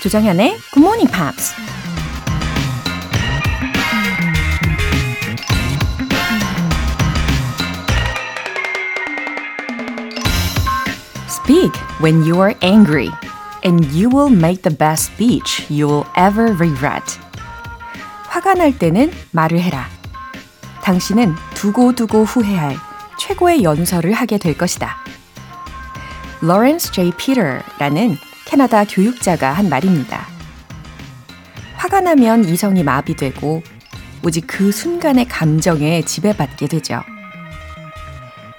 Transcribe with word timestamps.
조정현의 0.00 0.56
Good 0.72 0.78
Morning 0.78 1.12
Pops. 1.12 1.52
Speak 11.28 11.70
when 12.00 12.24
you 12.24 12.40
are 12.40 12.54
angry, 12.62 13.10
and 13.62 13.84
you 13.92 14.08
will 14.08 14.34
make 14.34 14.62
the 14.62 14.74
best 14.74 15.12
speech 15.12 15.66
you 15.70 15.86
will 15.86 16.06
ever 16.16 16.56
regret. 16.56 17.20
화가 18.28 18.54
날 18.54 18.78
때는 18.78 19.12
말을 19.32 19.60
해라. 19.60 19.86
당신은 20.82 21.34
두고두고 21.52 22.24
후회할 22.24 22.76
최고의 23.18 23.64
연설을 23.64 24.14
하게 24.14 24.38
될 24.38 24.56
것이다. 24.56 24.96
Lawrence 26.42 26.90
J. 26.90 27.12
Peter라는 27.18 28.16
캐나다 28.50 28.84
교육자가 28.84 29.52
한 29.52 29.68
말입니다. 29.68 30.26
화가 31.76 32.00
나면 32.00 32.44
이성이 32.44 32.82
마비되고 32.82 33.62
오직 34.24 34.44
그 34.48 34.72
순간의 34.72 35.28
감정에 35.28 36.02
지배받게 36.02 36.66
되죠. 36.66 37.00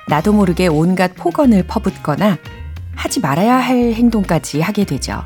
나도 0.08 0.32
모르게 0.32 0.68
온갖 0.68 1.14
폭언을 1.16 1.64
퍼붓거나 1.68 2.38
하지 2.96 3.20
말아야 3.20 3.58
할 3.58 3.92
행동까지 3.92 4.62
하게 4.62 4.86
되죠. 4.86 5.26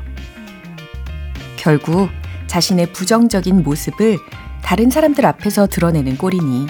결국 1.56 2.08
자신의 2.48 2.92
부정적인 2.92 3.62
모습을 3.62 4.18
다른 4.64 4.90
사람들 4.90 5.24
앞에서 5.24 5.68
드러내는 5.68 6.18
꼴이니 6.18 6.66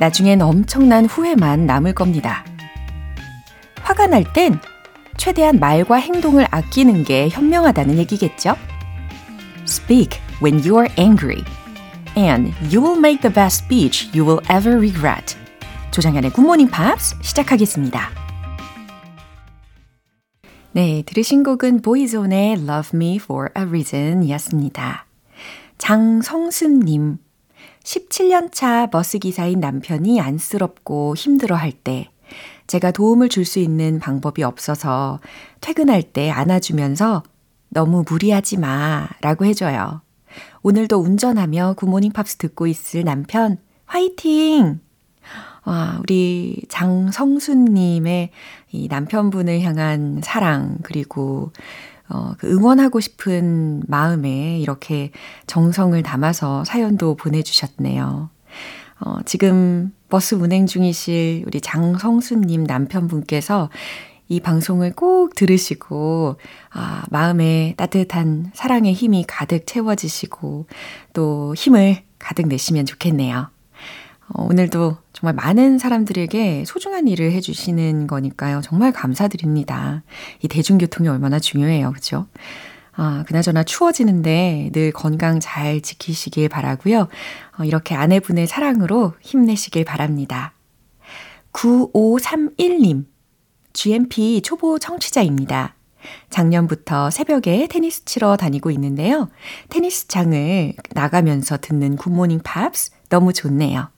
나중엔 0.00 0.42
엄청난 0.42 1.06
후회만 1.06 1.64
남을 1.64 1.94
겁니다. 1.94 2.44
화가 3.80 4.06
날 4.08 4.22
땐 4.34 4.60
최대한 5.20 5.58
말과 5.60 5.96
행동을 5.96 6.46
아끼는 6.50 7.04
게 7.04 7.28
현명하다는 7.28 7.98
얘기겠죠? 7.98 8.56
Speak 9.64 10.18
when 10.42 10.66
you 10.66 10.78
are 10.78 10.88
angry, 10.98 11.44
and 12.16 12.54
you 12.74 12.82
will 12.82 12.96
make 12.96 13.20
the 13.20 13.30
best 13.30 13.62
speech 13.62 14.08
you 14.18 14.26
will 14.26 14.40
ever 14.50 14.78
regret. 14.78 15.36
조장현의 15.90 16.32
굿모닝 16.32 16.68
팝스 16.68 17.16
시작하겠습니다. 17.20 18.08
네, 20.72 21.02
들으신 21.04 21.42
곡은 21.42 21.82
보이존의 21.82 22.52
Love 22.52 22.92
Me 22.94 23.16
for 23.16 23.50
a 23.54 23.64
Reason 23.64 24.22
이었습니다. 24.22 25.04
장성순님, 25.76 27.18
17년차 27.84 28.90
버스기사인 28.90 29.60
남편이 29.60 30.18
안쓰럽고 30.18 31.14
힘들어 31.14 31.56
할 31.56 31.72
때, 31.72 32.08
제가 32.70 32.92
도움을 32.92 33.28
줄 33.28 33.44
수 33.44 33.58
있는 33.58 33.98
방법이 33.98 34.44
없어서 34.44 35.18
퇴근할 35.60 36.04
때 36.04 36.30
안아주면서 36.30 37.24
너무 37.68 38.04
무리하지 38.08 38.58
마 38.58 39.08
라고 39.22 39.44
해줘요. 39.44 40.02
오늘도 40.62 40.98
운전하며 40.98 41.74
굿모닝 41.76 42.12
팝스 42.12 42.36
듣고 42.36 42.68
있을 42.68 43.02
남편, 43.02 43.58
화이팅! 43.86 44.78
와, 45.64 45.98
우리 46.00 46.62
장성순님의 46.68 48.30
이 48.70 48.86
남편분을 48.88 49.62
향한 49.62 50.20
사랑, 50.22 50.78
그리고 50.84 51.52
어, 52.08 52.34
그 52.38 52.48
응원하고 52.48 53.00
싶은 53.00 53.82
마음에 53.88 54.60
이렇게 54.60 55.10
정성을 55.48 56.00
담아서 56.04 56.64
사연도 56.64 57.16
보내주셨네요. 57.16 58.30
어, 59.00 59.16
지금 59.24 59.92
버스 60.10 60.34
운행 60.34 60.66
중이실 60.66 61.44
우리 61.46 61.60
장성수님 61.60 62.64
남편분께서 62.64 63.70
이 64.28 64.38
방송을 64.40 64.92
꼭 64.92 65.34
들으시고, 65.34 66.36
아, 66.70 67.02
마음에 67.10 67.74
따뜻한 67.76 68.52
사랑의 68.54 68.92
힘이 68.92 69.24
가득 69.26 69.66
채워지시고, 69.66 70.66
또 71.14 71.54
힘을 71.56 72.02
가득 72.18 72.46
내시면 72.46 72.86
좋겠네요. 72.86 73.48
어, 74.28 74.42
오늘도 74.44 74.98
정말 75.12 75.34
많은 75.34 75.78
사람들에게 75.78 76.64
소중한 76.64 77.08
일을 77.08 77.32
해주시는 77.32 78.06
거니까요. 78.06 78.60
정말 78.62 78.92
감사드립니다. 78.92 80.04
이 80.42 80.48
대중교통이 80.48 81.08
얼마나 81.08 81.40
중요해요. 81.40 81.92
그죠? 81.92 82.26
아, 82.92 83.24
그나저나 83.26 83.62
추워지는데 83.62 84.70
늘 84.72 84.92
건강 84.92 85.40
잘 85.40 85.80
지키시길 85.80 86.48
바라고요. 86.48 87.08
어, 87.58 87.64
이렇게 87.64 87.94
아내분의 87.94 88.46
사랑으로 88.46 89.14
힘내시길 89.20 89.84
바랍니다. 89.84 90.52
9531님, 91.52 93.06
GMP 93.72 94.40
초보 94.42 94.78
청취자입니다. 94.78 95.74
작년부터 96.30 97.10
새벽에 97.10 97.66
테니스 97.68 98.04
치러 98.04 98.36
다니고 98.36 98.70
있는데요. 98.70 99.28
테니스장을 99.68 100.74
나가면서 100.92 101.58
듣는 101.58 101.96
굿모닝 101.96 102.40
팝스 102.42 102.92
너무 103.08 103.32
좋네요. 103.32 103.90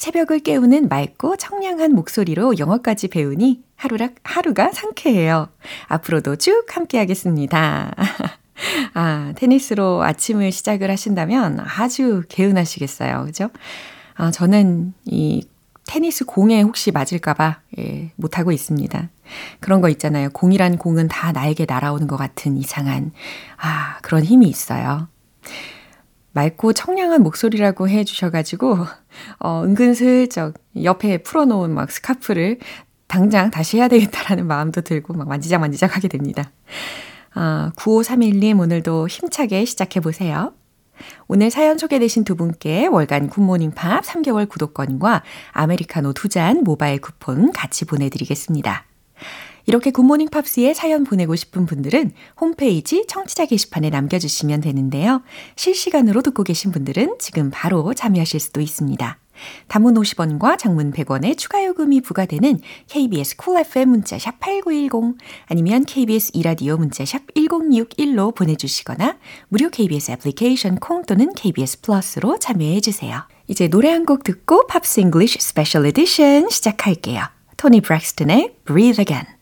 새벽을 0.00 0.38
깨우는 0.40 0.88
맑고 0.88 1.36
청량한 1.36 1.92
목소리로 1.92 2.56
영어까지 2.58 3.08
배우니 3.08 3.62
하루라, 3.76 4.08
하루가 4.24 4.72
상쾌해요. 4.72 5.48
앞으로도 5.88 6.36
쭉 6.36 6.64
함께 6.70 6.96
하겠습니다. 6.96 7.94
아, 8.94 9.34
테니스로 9.36 10.02
아침을 10.02 10.52
시작을 10.52 10.90
하신다면 10.90 11.60
아주 11.60 12.22
개운하시겠어요. 12.30 13.24
그죠? 13.26 13.50
아, 14.14 14.30
저는 14.30 14.94
이 15.04 15.46
테니스 15.86 16.24
공에 16.24 16.62
혹시 16.62 16.92
맞을까봐, 16.92 17.60
예, 17.78 18.10
못하고 18.16 18.52
있습니다. 18.52 19.10
그런 19.60 19.82
거 19.82 19.90
있잖아요. 19.90 20.30
공이란 20.30 20.78
공은 20.78 21.08
다 21.08 21.32
나에게 21.32 21.66
날아오는 21.68 22.06
것 22.06 22.16
같은 22.16 22.56
이상한, 22.56 23.12
아, 23.58 23.98
그런 24.00 24.24
힘이 24.24 24.48
있어요. 24.48 25.08
맑고 26.32 26.72
청량한 26.72 27.22
목소리라고 27.22 27.88
해 27.88 28.04
주셔가지고, 28.04 28.78
어, 29.40 29.62
은근슬쩍 29.64 30.54
옆에 30.82 31.18
풀어놓은 31.22 31.72
막 31.72 31.90
스카프를 31.90 32.58
당장 33.08 33.50
다시 33.50 33.78
해야 33.78 33.88
되겠다라는 33.88 34.46
마음도 34.46 34.82
들고 34.82 35.14
막 35.14 35.28
만지작 35.28 35.60
만지작 35.60 35.96
하게 35.96 36.08
됩니다. 36.08 36.52
아, 37.34 37.72
9531님 37.76 38.60
오늘도 38.60 39.08
힘차게 39.08 39.64
시작해 39.64 40.00
보세요. 40.00 40.52
오늘 41.28 41.50
사연 41.50 41.78
소개되신 41.78 42.24
두 42.24 42.36
분께 42.36 42.86
월간 42.86 43.30
굿모닝 43.30 43.72
팝 43.72 44.04
3개월 44.04 44.48
구독권과 44.48 45.22
아메리카노 45.52 46.12
두 46.12 46.28
잔 46.28 46.62
모바일 46.62 47.00
쿠폰 47.00 47.52
같이 47.52 47.84
보내드리겠습니다. 47.84 48.84
이렇게 49.70 49.92
굿모닝 49.92 50.30
팝스에 50.30 50.74
사연 50.74 51.04
보내고 51.04 51.36
싶은 51.36 51.64
분들은 51.64 52.10
홈페이지 52.40 53.06
청취자 53.06 53.46
게시판에 53.46 53.88
남겨주시면 53.90 54.62
되는데요. 54.62 55.22
실시간으로 55.54 56.22
듣고 56.22 56.42
계신 56.42 56.72
분들은 56.72 57.18
지금 57.20 57.50
바로 57.52 57.94
참여하실 57.94 58.40
수도 58.40 58.60
있습니다. 58.60 59.18
단문 59.68 59.94
50원과 59.94 60.58
장문 60.58 60.90
100원의 60.92 61.38
추가 61.38 61.64
요금이 61.64 62.00
부과되는 62.00 62.58
KBS 62.88 63.36
cool 63.36 63.44
cool 63.44 63.64
FM 63.64 63.90
문자샵 63.90 64.40
8910 64.40 65.16
아니면 65.46 65.84
KBS 65.84 66.32
이라디오 66.34 66.76
문자샵 66.76 67.32
1061로 67.34 68.34
보내주시거나 68.34 69.18
무료 69.50 69.70
KBS 69.70 70.10
애플리케이션 70.10 70.80
콩 70.80 71.04
또는 71.04 71.32
KBS 71.32 71.82
플러스로 71.82 72.40
참여해 72.40 72.80
주세요. 72.80 73.22
이제 73.46 73.68
노래 73.68 73.90
한 73.90 74.04
곡 74.04 74.24
듣고 74.24 74.66
Pops 74.66 74.98
English 74.98 75.38
special 75.40 75.86
edition 75.86 76.50
시작할게요. 76.50 77.22
토니 77.56 77.82
브렉스턴의 77.82 78.56
Breathe 78.64 79.00
Again 79.00 79.39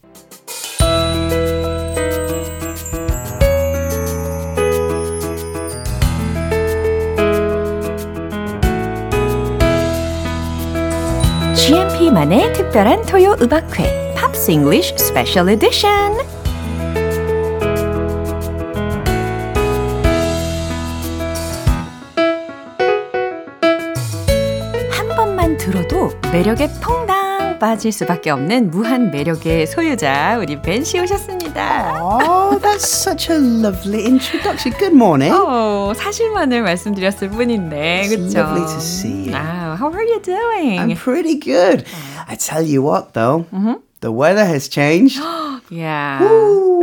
GMP만의 11.69 12.53
특별한 12.55 13.05
토요 13.05 13.37
음악회 13.43 14.15
Pops 14.15 14.53
English 14.53 14.95
special 14.97 15.51
edition 15.51 16.17
한 24.91 25.09
번만 25.15 25.59
들어도 25.59 26.11
매력에 26.33 26.69
퐁당 26.81 27.18
빠질 27.60 27.92
수밖에 27.92 28.30
없는 28.30 28.72
무한 28.72 29.10
매력의 29.12 29.68
소유자 29.68 30.38
우리 30.38 30.62
벤 30.62 30.84
씨 30.84 31.00
오셨습니다. 31.00 31.94
Oh, 32.02 32.60
that's 32.60 32.84
such 32.84 33.32
a 33.32 33.38
lovely 33.40 34.06
introduction. 34.06 34.74
Good 34.78 34.94
morning. 34.96 35.34
어, 35.34 35.94
사실만을 35.96 36.62
말씀드렸을 36.64 37.30
뿐인데, 37.30 38.08
그렇죠? 38.10 38.40
Lovely 38.40 38.66
to 38.68 38.78
see 38.78 39.32
you. 39.32 39.34
Wow, 39.34 39.76
how 39.80 39.92
are 39.94 40.04
you 40.04 40.20
doing? 40.22 40.80
I'm 40.80 40.96
pretty 40.96 41.40
good. 41.40 41.86
I 42.28 42.36
tell 42.36 42.64
you 42.64 42.82
what, 42.84 43.14
though, 43.14 43.46
Mm-hmm. 43.54 43.76
the 44.02 44.12
weather 44.12 44.46
has 44.46 44.68
changed. 44.68 45.22
Yeah. 45.70 46.20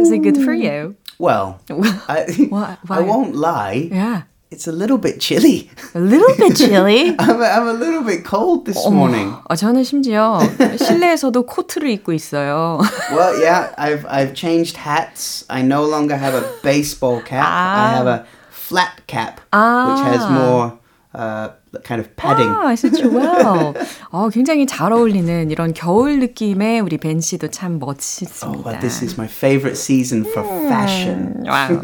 Is 0.01 0.11
it 0.11 0.23
good 0.23 0.39
for 0.43 0.55
you? 0.55 0.97
well, 1.19 1.61
I, 2.09 2.25
Why- 2.49 2.79
I 2.89 3.01
why? 3.01 3.01
won't 3.03 3.37
lie. 3.37 3.91
Yeah. 3.93 4.23
it's 4.55 4.67
a 4.67 4.73
little 4.73 4.99
bit 4.99 5.21
chilly. 5.21 5.71
A 5.95 6.01
little 6.01 6.35
bit 6.37 6.57
chilly. 6.57 7.15
I'm 7.19 7.41
a, 7.41 7.45
I'm 7.45 7.69
a 7.69 7.73
little 7.73 8.03
bit 8.03 8.25
cold 8.25 8.67
this 8.67 8.85
morning. 8.89 9.33
어, 9.49 9.55
저는 9.55 9.85
심지어 9.85 10.41
실내에서도 10.77 11.47
코트를 11.47 11.89
입고 11.91 12.13
있어요. 12.13 12.81
Well, 13.13 13.41
yeah, 13.41 13.73
I've 13.79 14.05
I've 14.07 14.35
changed 14.35 14.77
hats. 14.77 15.45
I 15.49 15.63
no 15.63 15.85
longer 15.85 16.17
have 16.17 16.35
a 16.35 16.43
baseball 16.63 17.21
cap. 17.23 17.47
I 17.47 17.95
have 17.97 18.07
a 18.09 18.27
flat 18.51 19.07
cap, 19.07 19.41
which 19.53 20.03
has 20.05 20.29
more 20.29 20.79
uh, 21.15 21.51
kind 21.84 22.00
of 22.00 22.10
padding. 22.16 22.50
아, 22.50 22.72
such 22.74 23.04
well. 23.04 23.74
어, 24.12 24.30
굉장히 24.30 24.66
잘 24.66 24.94
어울리는 24.94 25.50
이런 25.52 25.74
겨울 25.74 26.20
느낌의 26.20 26.80
우리 26.82 26.98
벤 26.98 27.20
씨도 27.20 27.50
참 27.50 27.74
Oh, 27.82 27.86
멋있습니다. 27.86 28.64
but 28.64 28.80
this 28.80 29.04
is 29.04 29.16
my 29.20 29.28
favorite 29.28 29.76
season 29.78 30.24
for 30.26 30.46
fashion. 30.68 31.44
와우. 31.48 31.82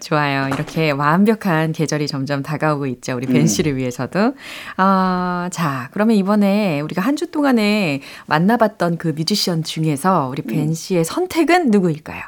좋아요. 0.00 0.48
이렇게 0.48 0.90
완벽한 0.90 1.72
계절이 1.72 2.06
점점 2.06 2.42
다가오고 2.42 2.86
있죠. 2.86 3.16
우리 3.16 3.26
벤 3.26 3.46
씨를 3.46 3.76
위해서도. 3.76 4.34
아, 4.76 5.48
자, 5.50 5.88
그러면 5.92 6.16
이번에 6.16 6.80
우리가 6.80 7.00
한 7.02 7.14
주 7.14 7.30
동안에 7.30 8.00
만나봤던 8.26 8.98
그 8.98 9.08
뮤지션 9.16 9.62
중에서 9.62 10.28
우리 10.30 10.42
벤 10.42 10.74
씨의 10.74 11.04
선택은 11.04 11.70
누구일까요? 11.70 12.22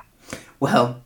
Well, 0.63 0.97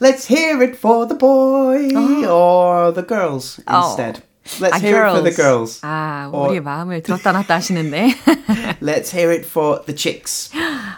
let's 0.00 0.26
hear 0.30 0.62
it 0.62 0.76
for 0.78 1.06
the 1.06 1.16
boy 1.18 1.88
or 2.26 2.92
the 2.94 3.06
girls 3.06 3.60
instead. 3.70 4.22
Let's 4.59 4.73
아, 4.73 4.79
hear 4.81 5.05
it 5.05 5.11
for 5.11 5.21
the 5.23 5.35
girls. 5.35 5.79
아, 5.83 6.29
or 6.33 6.49
우리의 6.49 6.61
마음을 6.61 7.03
들었다 7.03 7.31
놨다 7.31 7.55
하시는데. 7.55 8.15
let's 8.81 9.13
hear 9.13 9.31
it 9.31 9.45
for 9.45 9.83
the 9.85 9.95
chicks. 9.95 10.49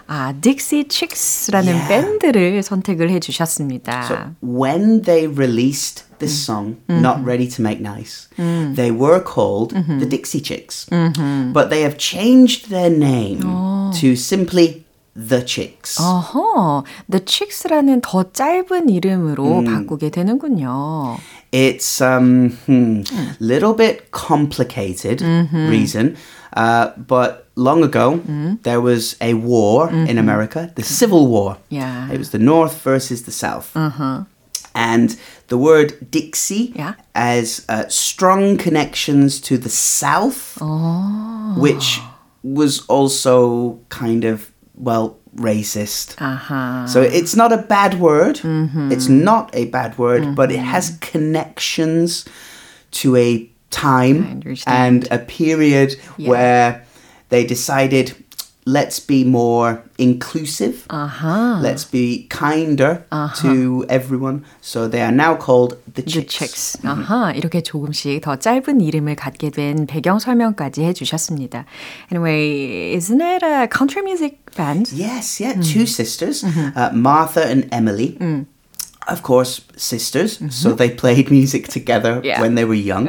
아, 0.07 0.33
Dixie 0.39 0.85
Chicks라는 0.87 1.73
Yeah. 1.73 1.87
밴드를 1.89 2.63
선택을 2.63 3.09
해 3.09 3.19
주셨습니다. 3.19 4.03
So 4.07 4.17
when 4.41 5.01
they 5.01 5.27
released 5.27 6.05
this 6.19 6.33
song, 6.33 6.77
Not 6.89 7.19
Ready 7.25 7.49
to 7.49 7.61
Make 7.61 7.81
Nice, 7.81 8.29
they 8.37 8.91
were 8.91 9.19
called 9.21 9.75
the 9.75 10.07
Dixie 10.07 10.41
Chicks. 10.41 10.87
But 10.89 11.69
they 11.69 11.81
have 11.83 11.97
changed 11.97 12.69
their 12.69 12.89
name 12.89 13.41
to 13.99 14.15
simply 14.15 14.85
the 15.17 15.45
Chicks. 15.45 15.99
어허, 16.01 16.83
The 17.09 17.23
Chicks라는 17.23 18.01
더 18.01 18.31
짧은 18.31 18.89
이름으로 18.89 19.63
바꾸게 19.63 20.09
되는군요. 20.09 21.17
It's 21.51 22.01
um 22.01 22.49
hmm, 22.65 23.03
little 23.39 23.75
bit 23.75 24.09
complicated 24.11 25.21
reason, 25.53 26.15
uh, 26.57 26.89
but 26.97 27.45
long 27.55 27.83
ago 27.83 28.19
there 28.63 28.81
was 28.81 29.15
a 29.21 29.35
war 29.35 29.91
in 29.91 30.17
America, 30.17 30.71
the 30.73 30.81
Civil 30.81 31.27
War. 31.27 31.57
Yeah. 31.69 32.09
It 32.11 32.17
was 32.17 32.31
the 32.31 32.39
North 32.39 32.81
versus 32.81 33.23
the 33.23 33.31
South. 33.31 33.69
And 34.75 35.15
the 35.49 35.57
word 35.59 36.09
Dixie 36.09 36.73
Yeah. 36.75 36.93
as 37.13 37.63
uh, 37.69 37.83
strong 37.89 38.57
connections 38.57 39.39
to 39.41 39.59
the 39.59 39.69
South, 39.69 40.57
which 41.55 42.01
was 42.41 42.81
also 42.89 43.77
kind 43.89 44.25
of 44.25 44.49
well 44.78 45.16
racist. 45.36 46.16
아하. 46.16 46.86
So 46.88 47.02
it's 47.02 47.36
not 47.36 47.52
a 47.52 47.58
bad 47.58 48.00
word. 48.00 48.36
Mm-hmm. 48.36 48.92
It's 48.92 49.08
not 49.08 49.50
a 49.54 49.66
bad 49.66 49.98
word, 49.98 50.22
mm-hmm. 50.22 50.34
but 50.34 50.50
it 50.50 50.58
has 50.60 50.96
connections 51.00 52.24
to 53.02 53.16
a 53.16 53.50
time 53.70 54.42
and 54.66 55.06
a 55.10 55.18
period 55.18 55.96
Yeah. 56.16 56.28
where 56.30 56.84
they 57.28 57.44
decided 57.44 58.14
let's 58.67 58.97
be 59.05 59.25
more 59.25 59.81
inclusive. 59.97 60.85
아하. 60.87 61.59
Let's 61.61 61.83
be 61.83 62.27
kinder 62.29 63.03
to 63.41 63.85
everyone. 63.89 64.43
So 64.61 64.87
they 64.87 65.01
are 65.01 65.11
now 65.11 65.35
called 65.35 65.75
the 65.93 66.01
The 66.01 66.23
chicks. 66.23 66.37
Chicks. 66.37 66.77
아하, 66.83 67.33
이렇게 67.33 67.61
조금씩 67.61 68.21
더 68.21 68.37
짧은 68.37 68.79
이름을 68.79 69.15
갖게 69.15 69.49
된 69.49 69.85
배경 69.85 70.17
설명까지 70.19 70.83
해주셨습니다. 70.83 71.65
Anyway, 72.11 72.95
isn't 72.95 73.21
it 73.21 73.43
a 73.43 73.67
country 73.67 74.01
music 74.01 74.37
band? 74.55 74.91
Yes, 74.95 75.41
yeah, 75.41 75.59
two 75.59 75.85
sisters, 75.85 76.43
uh, 76.43 76.91
Martha 76.93 77.45
and 77.45 77.67
Emily. 77.71 78.17
Of 79.07 79.21
course, 79.21 79.59
sisters. 79.75 80.39
So 80.49 80.71
they 80.71 80.87
played 80.89 81.27
music 81.29 81.67
together 81.67 82.21
Yeah. 82.23 82.39
when 82.39 82.55
they 82.55 82.63
were 82.63 82.73
young. 82.73 83.03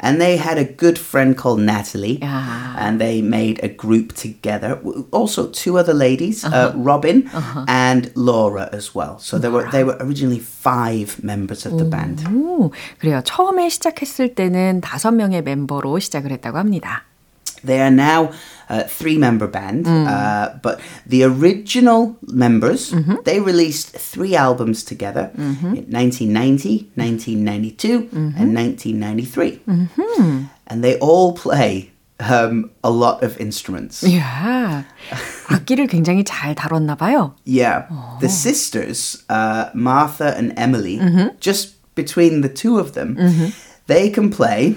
And 0.00 0.16
they 0.18 0.38
had 0.40 0.56
a 0.56 0.64
good 0.64 0.96
friend 0.98 1.36
called 1.36 1.60
Natalie. 1.60 2.20
Ah. 2.24 2.72
And 2.80 2.96
they 2.98 3.20
made 3.20 3.60
a 3.62 3.68
group 3.68 4.14
together. 4.16 4.80
W- 4.80 5.04
Also, 5.12 5.52
two 5.52 5.76
other 5.76 5.92
ladies, 5.92 6.40
uh 6.40 6.72
Robin 6.74 7.28
and 7.68 8.08
Laura 8.16 8.70
as 8.72 8.94
well. 8.96 9.20
So 9.20 9.36
there 9.36 9.52
were 9.52 9.68
they 9.68 9.84
were 9.84 10.00
originally 10.00 10.40
five 10.40 11.20
members 11.22 11.66
of 11.68 11.76
the 11.76 11.84
band. 11.84 12.24
오, 12.32 12.72
그래요. 12.98 13.20
처음에 13.22 13.68
시작했을 13.68 14.34
때는 14.34 14.80
다섯 14.80 15.12
명의 15.12 15.42
멤버로 15.44 15.98
시작을 16.00 16.32
했다고 16.32 16.56
합니다. 16.56 17.04
They 17.64 17.80
are 17.80 17.92
now 17.92 18.30
a 18.70 18.82
three-member 18.82 19.46
band, 19.46 19.86
uh, 19.86 20.50
but 20.62 20.80
the 21.06 21.22
original 21.22 22.16
members 22.26 22.92
they 23.24 23.38
released 23.38 23.90
three 23.96 24.34
albums 24.34 24.82
together 24.82 25.30
in 25.36 25.86
1990, 25.88 26.90
1992, 26.96 28.08
and 28.36 28.54
1993, 28.54 29.60
and 30.66 30.82
they 30.82 30.98
all 30.98 31.32
play 31.32 31.92
um, 32.18 32.70
a 32.82 32.90
lot 32.90 33.22
of 33.22 33.38
instruments. 33.40 34.02
이야, 34.02 34.84
악기를 35.48 35.86
굉장히 35.86 36.24
잘 36.24 36.54
다뤘나 36.54 36.96
봐요. 36.96 37.34
Yeah, 37.44 37.86
the 38.20 38.28
sisters, 38.28 39.22
uh, 39.28 39.70
Martha 39.74 40.34
and 40.36 40.52
Emily, 40.56 40.98
just 41.40 41.74
between 41.94 42.40
the 42.40 42.48
two 42.48 42.78
of 42.78 42.92
them, 42.94 43.16
they 43.86 44.10
can 44.10 44.30
play 44.30 44.74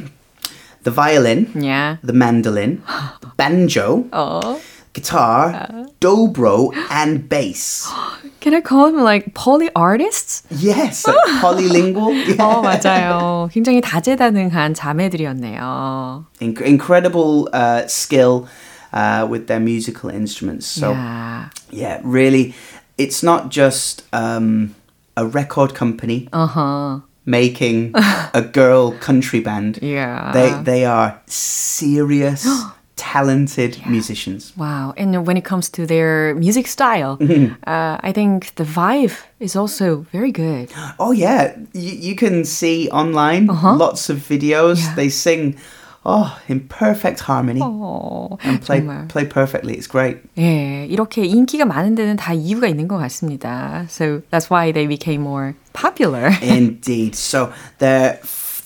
the 0.83 0.91
violin, 0.91 1.47
Yeah. 1.55 1.97
the 2.03 2.13
mandolin, 2.13 2.81
the 3.21 3.27
banjo, 3.37 4.05
어. 4.11 4.59
guitar, 4.93 5.67
dobro, 6.01 6.71
and 6.89 7.29
bass. 7.29 7.87
Can 8.41 8.53
I 8.53 8.61
call 8.61 8.91
them 8.91 9.03
like 9.03 9.33
poly 9.33 9.69
artists? 9.75 10.43
Yes, 10.49 11.05
like 11.05 11.15
polylingual. 11.41 12.13
Yeah. 12.27 12.37
어, 12.41 12.61
맞아요. 12.63 13.49
굉장히 13.51 13.81
다재다능한 13.81 14.73
자매들이었네요. 14.73 16.25
Inc- 16.41 16.61
incredible 16.61 17.49
uh, 17.53 17.85
skill 17.87 18.47
uh, 18.93 19.27
with 19.29 19.47
their 19.47 19.59
musical 19.59 20.09
instruments. 20.09 20.65
So, 20.65 20.93
야, 20.93 21.49
yeah, 21.71 21.99
really, 22.03 22.55
it's 22.97 23.21
not 23.23 23.49
just 23.49 24.03
um, 24.13 24.75
a 25.15 25.25
record 25.25 25.73
company 25.75 26.27
어허. 26.31 27.01
making 27.26 27.92
a 28.34 28.42
girl 28.42 28.92
country 28.92 29.40
band. 29.40 29.78
Yeah. 29.82 30.32
They 30.32 30.52
they 30.62 30.84
are 30.84 31.20
serious, 31.26 32.46
talented 32.96 33.80
musicians. 33.86 34.52
Wow. 34.56 34.94
And 34.96 35.26
when 35.26 35.36
it 35.36 35.44
comes 35.44 35.68
to 35.70 35.86
their 35.86 36.34
music 36.34 36.66
style, 36.66 37.18
uh, 37.66 37.98
I 38.00 38.12
think 38.12 38.54
the 38.56 38.64
vibe 38.64 39.16
is 39.40 39.56
also 39.56 40.06
very 40.12 40.32
good. 40.32 40.72
Oh 40.98 41.12
yeah, 41.12 41.56
you, 41.72 41.92
you 41.92 42.14
can 42.16 42.44
see 42.44 42.88
online 42.90 43.46
lots 43.46 44.08
of 44.10 44.18
videos. 44.18 44.80
Yeah. 44.80 44.94
They 44.94 45.08
sing, 45.08 45.56
oh, 46.05 46.37
in 46.47 46.67
perfect 46.67 47.19
harmony 47.21 47.59
어, 47.61 48.37
and 48.43 48.61
play 48.61 48.79
정말. 48.81 49.07
play 49.09 49.25
perfectly. 49.27 49.75
It's 49.75 49.87
great. 49.87 50.17
예, 50.37 50.85
이렇게 50.89 51.25
인기가 51.25 51.65
많은 51.65 51.95
데는 51.95 52.15
다 52.17 52.33
이유가 52.33 52.67
있는 52.67 52.87
것 52.87 52.97
같습니다. 52.97 53.85
So 53.89 54.21
that's 54.31 54.49
why 54.49 54.71
they 54.71 54.87
became 54.87 55.21
more 55.21 55.55
popular. 55.73 56.31
Indeed. 56.41 57.15
So 57.15 57.51
their 57.79 58.19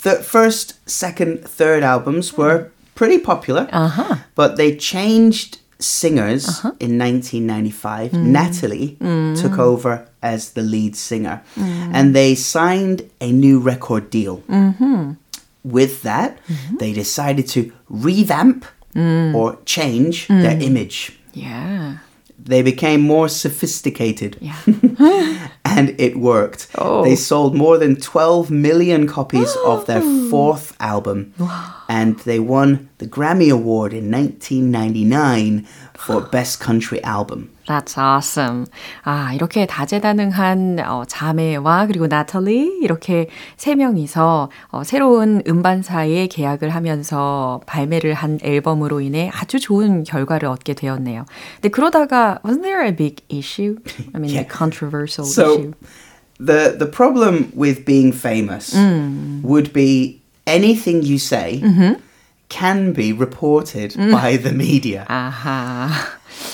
th- 0.03 0.21
first, 0.23 0.75
second, 0.85 1.43
third 1.45 1.83
albums 1.83 2.37
were 2.37 2.69
pretty 2.95 3.17
popular, 3.19 3.67
Uh-huh. 3.73 4.15
but 4.35 4.55
they 4.57 4.75
changed 4.77 5.57
singers 5.79 6.61
in 6.79 6.97
1995. 6.97 8.13
Natalie 8.13 8.95
took 9.35 9.57
over 9.59 10.05
as 10.21 10.51
the 10.51 10.61
lead 10.61 10.95
singer, 10.95 11.41
and 11.57 12.13
they 12.15 12.35
signed 12.35 13.09
a 13.19 13.31
new 13.33 13.59
record 13.59 14.09
deal. 14.09 14.43
With 15.64 16.02
that, 16.02 16.38
mm-hmm. 16.46 16.76
they 16.76 16.92
decided 16.92 17.48
to 17.48 17.72
revamp 17.88 18.64
mm. 18.94 19.34
or 19.34 19.58
change 19.64 20.28
mm. 20.28 20.42
their 20.42 20.60
image. 20.60 21.18
Yeah. 21.32 21.98
They 22.38 22.62
became 22.62 23.00
more 23.02 23.28
sophisticated. 23.28 24.38
Yeah. 24.40 24.58
and 25.64 26.00
it 26.00 26.16
worked. 26.16 26.68
Oh. 26.76 27.04
They 27.04 27.16
sold 27.16 27.54
more 27.54 27.76
than 27.76 27.96
12 27.96 28.50
million 28.50 29.06
copies 29.06 29.54
of 29.64 29.86
their 29.86 30.02
fourth 30.30 30.76
album. 30.80 31.34
And 31.88 32.18
they 32.20 32.38
won 32.38 32.88
the 32.98 33.06
Grammy 33.06 33.52
Award 33.52 33.92
in 33.92 34.10
1999 34.10 35.66
for 35.97 36.29
Best 36.31 36.59
Country 36.63 36.99
Album. 37.05 37.49
That's 37.67 37.97
awesome. 37.97 38.65
아, 39.03 39.31
이렇게 39.33 39.65
다재다능한 39.65 40.79
어, 40.85 41.03
자매와 41.07 41.87
그리고 41.87 42.07
나탈리 42.07 42.79
이렇게 42.81 43.29
세 43.57 43.75
명이서 43.75 44.49
어, 44.71 44.83
새로운 44.83 45.41
음반사에 45.47 46.27
계약을 46.27 46.69
하면서 46.71 47.61
발매를 47.67 48.13
한 48.15 48.39
앨범으로 48.43 49.01
인해 49.01 49.29
아주 49.33 49.59
좋은 49.59 50.03
결과를 50.03 50.49
얻게 50.49 50.73
되었네요. 50.73 51.25
근데 51.55 51.69
그러다가 51.69 52.39
wasn't 52.43 52.63
there 52.63 52.83
a 52.85 52.95
big 52.95 53.23
issue? 53.29 53.77
I 54.13 54.19
mean, 54.19 54.33
Yeah. 54.33 54.41
a 54.41 54.47
controversial 54.49 55.25
So, 55.25 55.53
issue. 55.53 55.73
the 56.39 56.75
the 56.77 56.89
problem 56.89 57.51
with 57.55 57.85
being 57.85 58.11
famous 58.11 58.75
would 59.43 59.71
be 59.71 60.19
anything 60.47 61.03
you 61.05 61.15
say 61.17 61.61
can 62.49 62.93
be 62.93 63.11
reported 63.13 63.95
by 64.11 64.37
the 64.37 64.51
media. 64.51 65.05
아하. 65.09 65.89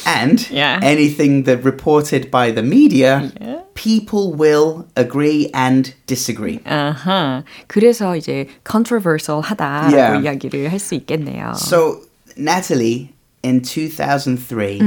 And 0.05 0.39
Yeah. 0.51 0.79
anything 0.81 1.43
that 1.43 1.63
reported 1.63 2.29
by 2.31 2.51
the 2.51 2.61
media, 2.63 3.31
people 3.75 4.33
will 4.33 4.85
agree 4.95 5.49
and 5.53 5.93
disagree. 6.07 6.59
아하. 6.65 7.43
그래서 7.67 8.15
이제 8.15 8.47
controversial 8.65 9.41
하다라고 9.43 9.91
Yeah. 9.91 10.23
이야기를 10.23 10.69
할 10.71 10.79
수 10.79 10.95
있겠네요. 10.95 11.53
So 11.55 12.01
Natalie 12.37 13.13
in 13.43 13.61
2003 13.61 14.79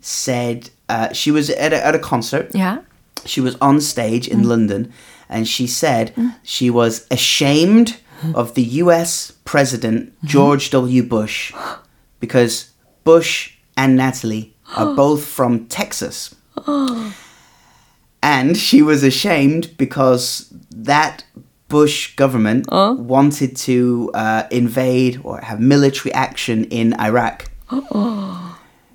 said 0.00 0.70
uh, 0.88 1.08
she 1.12 1.30
was 1.30 1.50
at 1.50 1.72
a, 1.72 1.86
at 1.86 1.94
a 1.94 1.98
concert. 1.98 2.50
yeah. 2.54 2.78
She 3.26 3.40
was 3.40 3.56
on 3.60 3.80
stage 3.80 4.26
in 4.28 4.48
London 4.48 4.92
and 5.28 5.46
she 5.46 5.66
said 5.66 6.12
she 6.42 6.70
was 6.70 7.06
ashamed 7.10 7.96
of 8.33 8.53
the 8.55 8.63
US 8.83 9.31
President 9.45 10.13
George 10.23 10.69
W. 10.71 11.03
Bush 11.03 11.53
because 12.19 12.71
Bush 13.03 13.53
and 13.77 13.95
Natalie 13.95 14.53
are 14.75 14.95
both 15.03 15.25
from 15.25 15.65
Texas. 15.67 16.33
And 18.23 18.57
she 18.57 18.81
was 18.81 19.03
ashamed 19.03 19.77
because 19.77 20.51
that 20.71 21.23
Bush 21.67 22.15
government 22.15 22.67
wanted 22.71 23.55
to 23.57 24.11
uh, 24.13 24.43
invade 24.51 25.19
or 25.23 25.39
have 25.41 25.59
military 25.59 26.13
action 26.13 26.65
in 26.65 26.93
Iraq. 26.99 27.45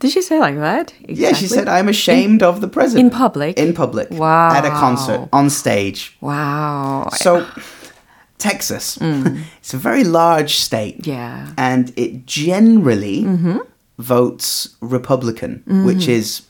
Did 0.00 0.12
she 0.12 0.22
say 0.22 0.38
like 0.40 0.56
that? 0.56 0.94
Yeah, 1.06 1.34
she 1.34 1.46
said, 1.46 1.68
I'm 1.68 1.88
ashamed 1.88 2.42
of 2.42 2.62
the 2.62 2.68
president. 2.68 3.12
in 3.12 3.18
public? 3.18 3.58
In 3.58 3.74
public. 3.74 4.08
Wow. 4.10 4.50
At 4.54 4.64
a 4.64 4.70
concert, 4.70 5.28
on 5.30 5.50
stage. 5.50 6.16
Wow. 6.22 7.10
So, 7.12 7.46
Texas, 8.40 8.98
mm. 8.98 9.42
it's 9.58 9.74
a 9.74 9.78
very 9.78 10.04
large 10.04 10.56
state. 10.56 11.06
Yeah. 11.06 11.52
And 11.56 11.92
it 11.96 12.26
generally 12.26 13.22
mm-hmm. 13.22 13.58
votes 13.98 14.76
Republican, 14.80 15.62
mm. 15.66 15.84
which 15.86 16.08
is 16.08 16.42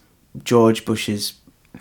George 0.45 0.85
Bush's 0.85 1.35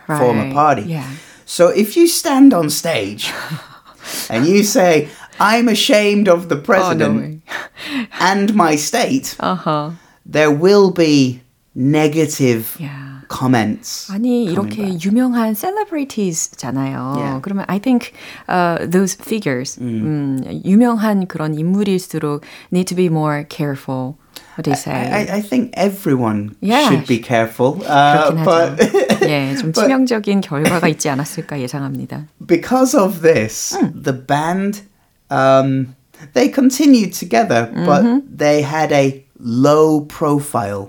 former 0.08 0.52
party. 0.54 0.84
Yeah. 0.84 1.10
So, 1.46 1.70
if 1.70 1.96
you 1.98 2.08
stand 2.08 2.54
on 2.54 2.70
stage 2.70 3.32
and 4.30 4.46
you 4.46 4.64
say, 4.64 5.10
I'm 5.40 5.68
ashamed 5.68 6.28
of 6.28 6.50
the 6.50 6.56
Oh, 6.56 6.60
no 6.60 6.64
president 6.64 7.16
way. 7.22 8.08
and 8.20 8.54
my 8.54 8.76
state, 8.76 9.36
Uh-huh. 9.40 9.92
there 10.26 10.52
will 10.52 10.92
be 10.92 11.42
negative 11.76 12.76
Yeah 12.80 13.19
comments. 13.29 14.11
아니 14.13 14.47
coming 14.47 14.53
이렇게 14.53 14.83
back. 14.83 15.05
유명한 15.07 15.55
celebrities잖아요. 15.55 17.17
Yeah. 17.17 17.41
그러면 17.43 17.65
I 17.69 17.79
think 17.79 18.13
uh, 18.49 18.87
those 18.87 19.15
figures 19.15 19.79
음, 19.81 20.41
유명한 20.65 21.27
그런 21.27 21.55
인물일수록 21.55 22.43
need 22.73 22.87
to 22.89 22.97
be 22.97 23.07
more 23.09 23.45
careful. 23.49 24.17
What 24.57 24.65
do 24.65 24.71
you 24.71 24.77
say? 24.77 24.95
I, 24.95 25.39
I 25.39 25.41
think 25.43 25.73
everyone 25.75 26.55
Yeah. 26.61 26.87
should 26.89 27.07
be 27.07 27.19
careful. 27.19 27.83
Uh, 27.83 28.31
그렇긴 28.31 28.45
but 28.45 28.79
하죠. 28.81 29.29
예, 29.29 29.55
좀 29.57 29.73
but- 29.73 29.83
치명적인 29.83 30.41
결과가 30.43 30.87
있지 30.89 31.09
않았을까 31.09 31.61
예상합니다. 31.61 32.27
because 32.47 32.95
of 32.95 33.21
this, 33.23 33.77
the 33.95 34.13
band 34.13 34.83
um, 35.31 35.95
they 36.35 36.49
continued 36.49 37.13
together, 37.13 37.67
but 37.85 38.05
they 38.31 38.63
had 38.63 38.93
a 38.93 39.25
low 39.39 40.03
profile 40.03 40.89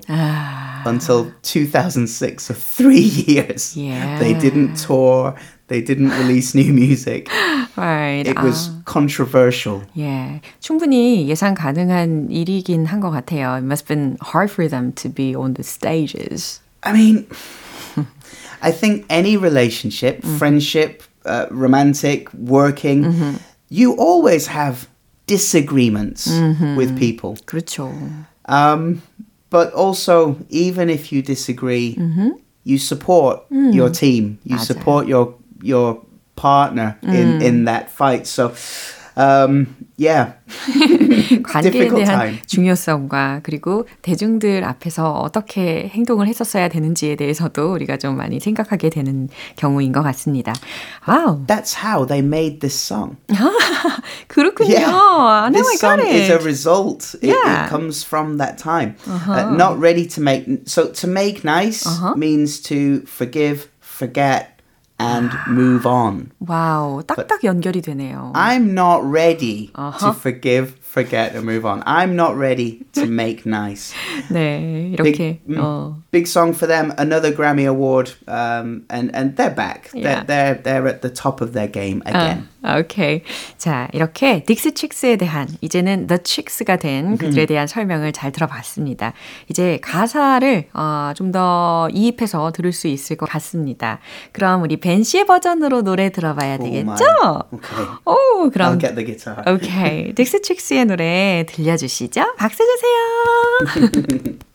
until 0.85 1.31
2006. 1.43 2.43
So 2.43 2.53
three 2.53 2.99
years. 3.27 3.75
Yeah. 3.75 4.19
They 4.19 4.33
didn't 4.33 4.75
tour. 4.75 5.35
They 5.67 5.81
didn't 5.81 6.11
release 6.11 6.53
new 6.53 6.71
music. 6.71 7.27
Right. 7.75 8.23
It 8.27 8.37
was 8.39 8.69
아, 8.69 8.83
controversial. 8.85 9.81
예, 9.97 10.39
충분히 10.61 11.27
예상 11.27 11.55
가능한 11.55 12.29
일이긴 12.29 12.85
한 12.85 13.01
것 13.01 13.09
같아요. 13.09 13.57
It 13.57 13.63
must 13.65 13.83
have 13.83 13.87
been 13.87 14.17
hard 14.21 14.51
for 14.51 14.67
them 14.69 14.91
to 14.93 15.09
be 15.09 15.33
on 15.35 15.55
the 15.55 15.63
stages. 15.63 16.61
I 16.83 16.93
mean, 16.93 17.25
I 18.61 18.71
think 18.71 19.05
any 19.09 19.37
relationship, 19.37 20.23
friendship, 20.37 21.01
uh, 21.25 21.47
romantic, 21.49 22.29
working, 22.33 23.39
you 23.69 23.93
always 23.97 24.45
have 24.47 24.87
disagreements 25.25 26.29
with 26.77 26.95
people. 26.97 27.37
그렇죠. 27.47 27.91
um, 28.50 29.02
but 29.48 29.72
also, 29.72 30.36
even 30.48 30.90
if 30.90 31.12
you 31.12 31.22
disagree, 31.22 31.96
mm-hmm. 31.96 32.30
you 32.64 32.78
support 32.78 33.48
mm. 33.50 33.74
your 33.74 33.90
team. 33.90 34.38
You 34.44 34.58
support 34.58 35.06
your 35.06 35.34
your 35.62 36.04
partner 36.36 36.98
in 37.02 37.38
mm. 37.38 37.42
in 37.42 37.64
that 37.64 37.90
fight. 37.90 38.26
So. 38.26 38.54
Um, 39.16 39.88
yeah, 40.00 40.32
관계에 41.42 41.88
대한 41.88 42.04
time. 42.06 42.38
중요성과 42.46 43.40
그리고 43.42 43.86
대중들 44.02 44.64
앞에서 44.64 45.12
어떻게 45.12 45.88
행동을 45.92 46.26
했었어야 46.26 46.68
되는지에 46.68 47.16
대해서도 47.16 47.72
우리가 47.72 47.98
좀 47.98 48.16
많이 48.16 48.40
생각하게 48.40 48.88
되는 48.90 49.28
경우인 49.56 49.92
것 49.92 50.02
같습니다. 50.02 50.54
와우, 51.06 51.44
That's 51.46 51.74
how 51.84 52.06
they 52.06 52.24
made 52.24 52.60
this 52.60 52.74
song. 52.74 53.16
그렇군요. 54.28 54.70
Yeah. 54.74 55.50
This 55.52 55.78
song 55.80 56.00
is 56.00 56.30
a 56.30 56.38
result. 56.38 57.14
It, 57.22 57.30
Yeah. 57.30 57.66
it 57.66 57.68
comes 57.70 58.04
from 58.04 58.38
that 58.38 58.58
time. 58.58 58.96
Uh, 59.06 59.50
not 59.56 59.78
ready 59.78 60.06
to 60.08 60.20
make. 60.22 60.46
So 60.66 60.86
to 61.00 61.06
make 61.06 61.44
nice 61.44 61.84
means 62.16 62.60
to 62.68 63.02
forgive, 63.06 63.68
forget, 63.80 64.59
and 64.99 65.29
move 65.49 65.85
on. 65.85 66.31
와우, 66.39 67.03
딱딱 67.03 67.43
연결이 67.43 67.81
되네요. 67.81 68.31
I'm 68.35 68.71
not 68.71 69.03
ready 69.03 69.67
to 69.73 69.81
Uh-huh. 69.81 70.13
forgive, 70.13 70.75
forget, 70.90 71.34
and 71.34 71.44
move 71.44 71.64
on. 71.64 71.82
I'm 71.86 72.14
not 72.16 72.36
ready 72.36 72.84
to 72.94 73.06
make 73.06 73.46
nice. 73.46 73.94
네, 74.30 74.90
이렇게 74.92 75.40
음. 75.48 75.56
어, 75.58 75.96
Big 76.10 76.26
song 76.26 76.52
for 76.52 76.66
them. 76.66 76.92
Another 76.98 77.32
Grammy 77.32 77.66
Award, 77.66 78.14
um, 78.26 78.84
and 78.90 79.14
and 79.14 79.36
they're 79.36 79.54
back. 79.54 79.90
Yeah. 79.94 80.24
They're, 80.24 80.54
they're 80.54 80.62
they're 80.62 80.88
at 80.88 81.02
the 81.02 81.10
top 81.10 81.40
of 81.40 81.52
their 81.52 81.68
game 81.68 82.02
again. 82.04 82.48
아, 82.62 82.78
오케이. 82.78 83.22
자, 83.56 83.88
이렇게 83.92 84.44
딕스 84.44 84.74
칙스에 84.74 85.16
대한 85.16 85.48
이제는 85.62 86.08
The 86.08 86.18
Chicks가 86.22 86.76
된 86.76 87.16
그들에 87.16 87.46
대한 87.46 87.66
설명을 87.66 88.12
잘 88.12 88.32
들어봤습니다. 88.32 89.14
이제 89.48 89.78
가사를 89.82 90.66
어, 90.74 91.12
좀더 91.16 91.88
이입해서 91.92 92.50
들을 92.52 92.72
수 92.72 92.86
있을 92.88 93.16
것 93.16 93.26
같습니다. 93.30 93.98
그럼 94.32 94.62
우리 94.62 94.76
벤 94.76 95.02
씨의 95.02 95.24
버전으로 95.24 95.82
노래 95.82 96.10
들어봐야 96.10 96.58
되겠죠? 96.58 97.04
Okay. 97.52 97.86
오, 98.04 98.14
I'll 98.44 98.52
그럼 98.52 98.78
get 98.78 98.94
the 98.94 99.06
guitar. 99.06 99.42
오케이. 99.46 100.12
딕스 100.14 100.42
칙스 100.42 100.74
의 100.80 100.86
노래 100.86 101.44
들려주시죠. 101.46 102.34
박수 102.36 102.64
주세요. 102.64 104.48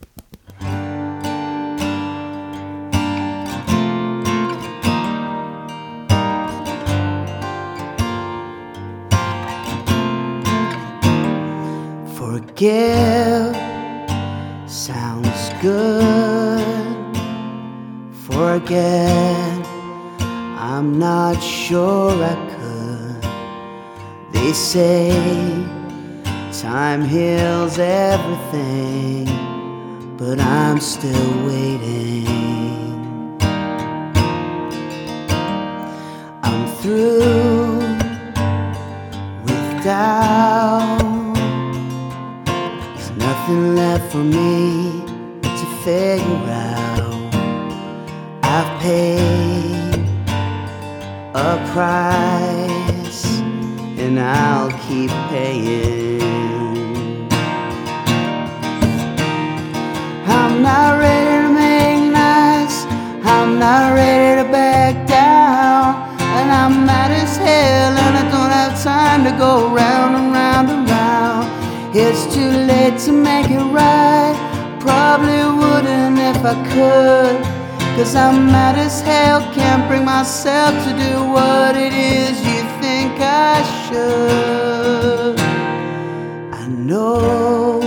Forgive 12.16 13.56
sounds 14.68 15.52
good. 15.62 16.64
Forget, 18.26 19.62
I'm 20.58 20.98
not 20.98 21.40
sure 21.40 22.12
I 22.12 22.36
could. 22.50 23.24
They 24.34 24.54
say 24.54 25.85
time 26.62 27.04
heals 27.04 27.78
everything, 27.80 29.26
but 30.18 30.40
I'm 30.40 30.80
still 30.80 31.46
waiting. 31.46 32.26
I'm 36.44 36.68
through 36.78 37.80
with 39.44 39.84
doubt. 39.84 41.36
There's 42.46 43.12
nothing 43.12 43.76
left 43.76 44.12
for 44.12 44.24
me 44.24 45.04
to 45.42 45.66
figure 45.84 46.50
out. 46.50 46.86
I've 48.44 48.72
paid 48.82 50.06
a 51.34 51.58
price, 51.74 52.75
and 54.06 54.20
I'll 54.20 54.70
keep 54.88 55.10
paying. 55.34 56.22
I'm 60.28 60.62
not 60.62 61.00
ready 61.00 61.48
to 61.48 61.52
make 61.52 62.14
nice. 62.14 62.86
I'm 63.26 63.58
not 63.58 63.96
ready 63.96 64.44
to 64.44 64.48
back 64.52 65.08
down. 65.08 65.96
And 66.38 66.52
I'm 66.52 66.86
mad 66.86 67.12
as 67.12 67.36
hell, 67.38 67.94
and 68.06 68.16
I 68.22 68.26
don't 68.30 68.54
have 68.62 68.76
time 68.84 69.24
to 69.24 69.32
go 69.40 69.74
round 69.74 70.16
and 70.16 70.32
round 70.32 70.70
and 70.70 70.88
round. 70.88 71.46
It's 71.96 72.32
too 72.36 72.52
late 72.70 73.00
to 73.06 73.12
make 73.12 73.50
it 73.50 73.66
right. 73.74 74.36
Probably 74.80 75.42
wouldn't 75.60 76.20
if 76.20 76.46
I 76.54 76.56
could. 76.74 77.38
Cause 77.98 78.14
I'm 78.16 78.46
mad 78.46 78.78
as 78.78 79.02
hell, 79.02 79.42
can't 79.56 79.88
bring 79.88 80.06
myself 80.06 80.74
to 80.86 80.92
do 80.92 81.14
what 81.32 81.76
it 81.76 81.94
is 81.94 82.38
you 82.46 82.62
think 82.62 82.75
I 83.20 83.64
should. 83.88 85.40
I 86.54 86.68
know 86.68 87.82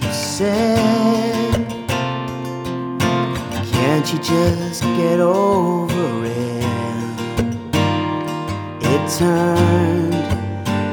you 0.00 0.12
said, 0.12 1.66
can't 3.72 4.12
you 4.12 4.18
just 4.18 4.82
get 4.82 5.20
over 5.20 6.24
it? 6.24 6.64
It 8.82 9.02
turned 9.18 10.12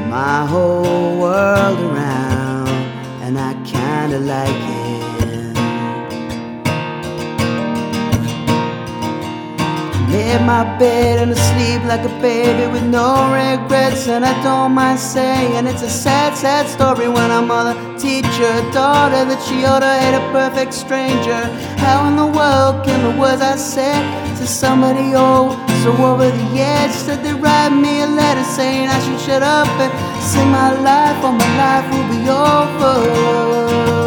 my 0.09 0.45
whole 0.45 1.19
world 1.19 1.79
around, 1.79 2.69
and 3.23 3.37
I 3.39 3.53
kinda 3.63 4.19
like 4.19 4.61
it. 4.71 4.76
Made 10.17 10.41
my 10.47 10.63
bed 10.79 11.19
and 11.19 11.31
asleep 11.31 11.83
like 11.83 12.03
a 12.03 12.13
baby 12.19 12.65
with 12.73 12.81
no 12.81 13.29
regrets, 13.31 14.07
and 14.07 14.25
I 14.25 14.33
don't 14.41 14.71
mind 14.71 14.99
saying 14.99 15.67
it's 15.67 15.83
a 15.83 15.89
sad, 15.89 16.35
sad 16.35 16.65
story 16.67 17.07
when 17.07 17.29
I'm 17.29 17.51
a 17.51 17.75
teacher 17.99 18.53
daughter 18.73 19.23
that 19.29 19.39
she 19.45 19.63
ought 19.63 19.81
to 19.85 19.93
hate 20.01 20.17
a 20.17 20.25
perfect 20.31 20.73
stranger. 20.73 21.41
How 21.85 22.07
in 22.07 22.15
the 22.15 22.25
world 22.25 22.83
can 22.83 22.99
the 23.07 23.21
words 23.21 23.43
I 23.43 23.57
said 23.57 24.01
to 24.39 24.47
somebody 24.47 25.13
old 25.13 25.53
so 25.83 25.91
over 26.09 26.31
the 26.31 26.49
edge 26.57 26.93
said 26.93 27.23
they 27.23 27.35
write 27.35 27.69
me 27.69 28.01
a 28.01 28.07
letter 28.07 28.43
saying 28.43 28.87
I 28.89 28.99
should 29.03 29.21
shut 29.21 29.43
up 29.43 29.67
and 29.67 29.93
sing 30.23 30.49
my 30.49 30.71
life 30.81 31.23
or 31.23 31.33
my 31.43 31.51
life 31.61 31.85
will 31.93 32.07
be 32.09 32.21
over. 32.27 34.06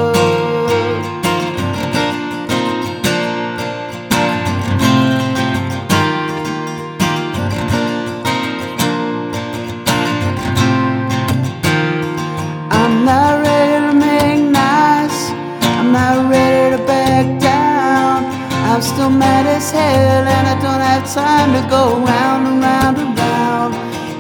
As 19.61 19.71
hell 19.71 20.27
and 20.37 20.47
I 20.55 20.57
don't 20.65 20.85
have 20.91 21.05
time 21.13 21.51
to 21.53 21.63
go 21.69 21.83
round 22.13 22.47
and 22.49 22.61
round 22.63 22.97
and 22.97 23.13
round. 23.19 23.73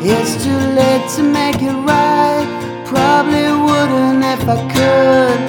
It's 0.05 0.33
too 0.45 0.61
late 0.81 1.07
to 1.17 1.23
make 1.23 1.61
it 1.71 1.79
right. 1.93 2.47
Probably 2.93 3.49
wouldn't 3.67 4.23
if 4.35 4.45
I 4.57 4.59
could. 4.75 5.41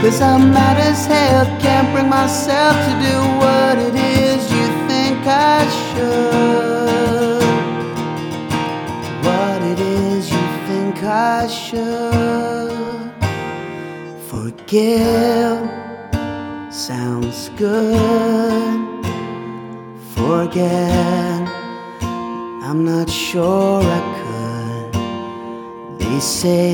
Cause 0.00 0.20
I'm 0.20 0.50
mad 0.50 0.78
as 0.90 1.04
hell, 1.06 1.44
can't 1.60 1.88
bring 1.92 2.08
myself 2.08 2.74
to 2.86 2.92
do 3.08 3.16
what 3.42 3.74
it 3.88 3.94
is 3.94 4.40
you 4.56 4.66
think 4.88 5.18
I 5.26 5.58
should. 5.82 7.44
What 9.26 9.60
it 9.72 9.80
is 9.80 10.22
you 10.34 10.44
think 10.68 10.96
I 11.02 11.46
should. 11.46 12.72
Forgive 14.30 15.60
sounds 16.72 17.50
good. 17.56 18.83
Forget, 20.24 21.46
I'm 22.66 22.82
not 22.82 23.10
sure 23.10 23.82
I 23.82 24.00
could. 24.16 25.98
They 26.00 26.18
say 26.18 26.72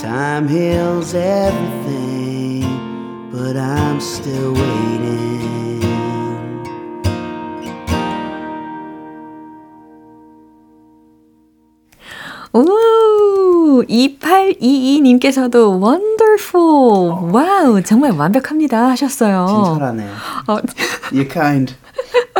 time 0.00 0.48
heals 0.48 1.12
everything, 1.14 2.64
but 3.30 3.54
I'm 3.58 4.00
still 4.00 4.54
waiting. 4.54 5.80
오, 12.52 13.84
2822님께서도 13.88 15.78
wonderful. 15.80 17.30
와우, 17.32 17.82
정말 17.82 18.12
완벽합니다 18.12 18.88
하셨어요. 18.88 19.76
잘하네요. 19.78 20.10
어, 20.48 20.56
You're 21.12 21.30
kind. 21.30 21.74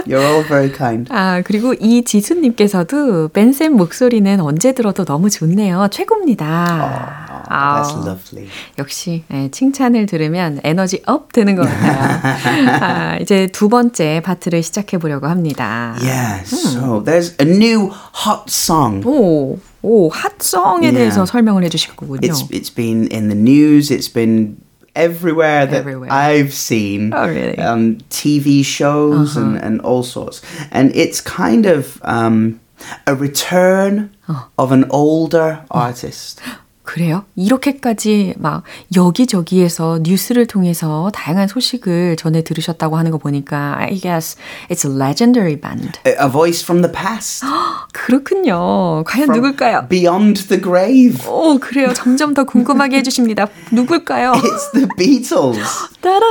You're 0.06 0.20
all 0.22 0.42
very 0.46 0.72
kind. 0.72 1.06
아, 1.12 1.42
그리고 1.44 1.74
이지수님께서도 1.74 3.28
벤쌤 3.28 3.74
목소리는 3.76 4.40
언제 4.40 4.72
들어도 4.72 5.04
너무 5.04 5.30
좋네요. 5.30 5.88
최고입니다. 5.90 7.46
Oh, 7.50 7.82
that's 7.82 8.06
lovely. 8.06 8.48
역시 8.78 9.24
예, 9.32 9.48
칭찬을 9.50 10.06
들으면 10.06 10.60
에너지 10.62 11.02
up 11.06 11.32
되는 11.32 11.56
것 11.56 11.62
같아요. 11.62 12.20
아, 12.80 13.16
이제 13.20 13.46
두 13.48 13.68
번째 13.68 14.22
파트를 14.24 14.62
시작해 14.62 14.98
보려고 14.98 15.26
합니다. 15.26 15.96
Yeah, 16.00 16.42
so 16.44 17.02
there's 17.04 17.34
a 17.40 17.46
new 17.48 17.90
hot 18.14 18.44
song. 18.48 19.02
오, 19.06 19.58
오, 19.82 20.08
hot 20.10 20.39
song에 20.39 20.86
Yeah. 20.90 20.96
대해서 20.96 21.26
설명을 21.26 21.64
해 21.64 21.68
주실 21.68 21.96
거군요. 21.96 22.20
It's 22.20 22.48
it's 22.50 22.74
been 22.74 23.08
in 23.12 23.28
the 23.28 23.38
news. 23.38 23.92
It's 23.92 24.12
been 24.12 24.56
everywhere 24.94 25.66
that 25.66 25.76
Everywhere. 25.78 26.10
I've 26.12 26.52
seen. 26.54 27.12
Oh, 27.14 27.28
really? 27.28 27.56
Uh-huh. 27.58 27.72
Um, 27.72 27.96
TV 28.10 28.64
shows 28.64 29.36
and 29.36 29.56
and 29.56 29.80
all 29.82 30.02
sorts. 30.02 30.42
And 30.70 30.94
it's 30.94 31.20
kind 31.20 31.66
of 31.66 32.00
um, 32.04 32.60
a 33.06 33.14
return 33.14 34.10
Oh. 34.28 34.48
of 34.58 34.70
an 34.72 34.84
older 34.90 35.64
artist. 35.70 36.40
그래요? 36.90 37.24
이렇게까지 37.36 38.34
막 38.36 38.64
여기저기에서 38.96 40.00
뉴스를 40.02 40.46
통해서 40.46 41.08
다양한 41.14 41.46
소식을 41.46 42.16
전해 42.16 42.42
들으셨다고 42.42 42.96
하는 42.96 43.12
거 43.12 43.18
보니까 43.18 43.76
I 43.78 43.94
guess 43.94 44.36
it's 44.68 44.84
a 44.84 44.92
legendary 44.92 45.54
band. 45.54 46.00
A 46.04 46.28
voice 46.28 46.64
from 46.64 46.82
the 46.82 46.92
past. 46.92 47.46
그렇군요. 47.92 49.04
과연 49.04 49.26
from 49.26 49.36
누굴까요? 49.36 49.86
Beyond 49.88 50.48
the 50.48 50.60
grave. 50.60 51.24
오, 51.28 51.60
그래요. 51.60 51.94
점점 51.94 52.34
더 52.34 52.42
궁금하게 52.42 52.96
해 52.96 53.02
주십니다. 53.04 53.46
누굴까요? 53.70 54.32
It's 54.32 54.72
the 54.72 54.88
Beatles. 54.98 55.60
따라! 56.00 56.26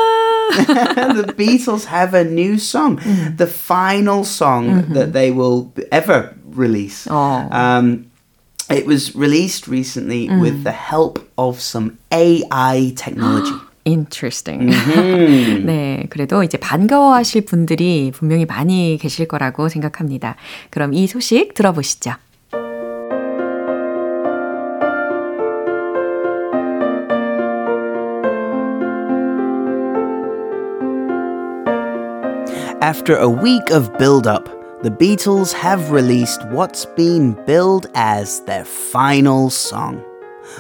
the 1.14 1.34
Beatles 1.38 1.88
have 1.88 2.14
a 2.14 2.26
new 2.26 2.56
song, 2.56 3.00
the 3.38 3.48
final 3.48 4.26
song 4.26 4.92
that 4.94 5.14
they 5.14 5.32
will 5.32 5.72
ever 5.90 6.36
release. 6.54 7.08
Oh. 7.10 7.48
Um, 7.50 8.09
it 8.71 8.87
was 8.87 9.15
released 9.15 9.69
recently 9.69 10.29
with 10.41 10.65
the 10.65 10.73
help 10.73 11.19
of 11.37 11.61
some 11.61 11.99
AI 12.11 12.93
technology. 12.97 13.53
Interesting. 13.85 14.71
네, 15.67 16.07
그래도 16.09 16.43
이제 16.43 16.57
반가워하실 16.57 17.45
분들이 17.45 18.11
분명히 18.15 18.47
많이 18.47 18.99
계실 19.01 19.29
거라고 19.29 19.69
생각합니다. 19.69 20.37
그럼 20.71 20.95
이 20.95 21.07
소식 21.07 21.53
들어보시죠. 21.53 22.15
After 32.81 33.17
a 33.19 33.29
week 33.29 33.71
of 33.71 33.91
build 33.99 34.27
up, 34.27 34.49
the 34.82 34.90
Beatles 34.90 35.52
have 35.52 35.92
released 35.92 36.46
what's 36.48 36.86
been 36.86 37.34
billed 37.46 37.88
as 37.96 38.40
their 38.46 38.64
final 38.64 39.50
song. 39.50 40.02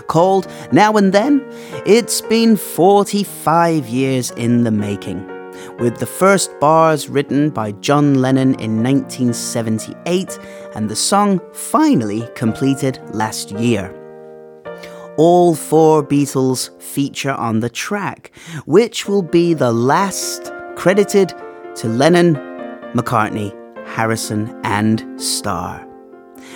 Called 0.08 0.46
Now 0.74 0.98
and 0.98 1.14
Then, 1.14 1.42
it's 1.86 2.20
been 2.20 2.58
45 2.58 3.88
years 3.88 4.32
in 4.32 4.64
the 4.66 4.72
making, 4.72 5.26
with 5.78 6.00
the 6.00 6.06
first 6.06 6.52
bars 6.60 7.08
written 7.08 7.50
by 7.50 7.72
John 7.72 8.16
Lennon 8.16 8.56
in 8.56 8.84
1978 8.84 10.38
and 10.76 10.90
the 10.90 10.98
song 10.98 11.40
finally 11.54 12.28
completed 12.36 13.00
last 13.14 13.52
year. 13.52 13.96
All 15.18 15.56
four 15.56 16.06
Beatles 16.06 16.70
feature 16.82 17.32
on 17.32 17.62
the 17.62 17.70
track, 17.70 18.32
which 18.66 19.08
will 19.08 19.24
be 19.24 19.54
the 19.54 19.72
last 19.72 20.52
credited 20.76 21.34
to 21.76 21.88
Lennon, 21.88 22.36
McCartney, 22.94 23.59
Harrison, 23.96 24.60
and 24.64 25.04
Starr. 25.22 25.86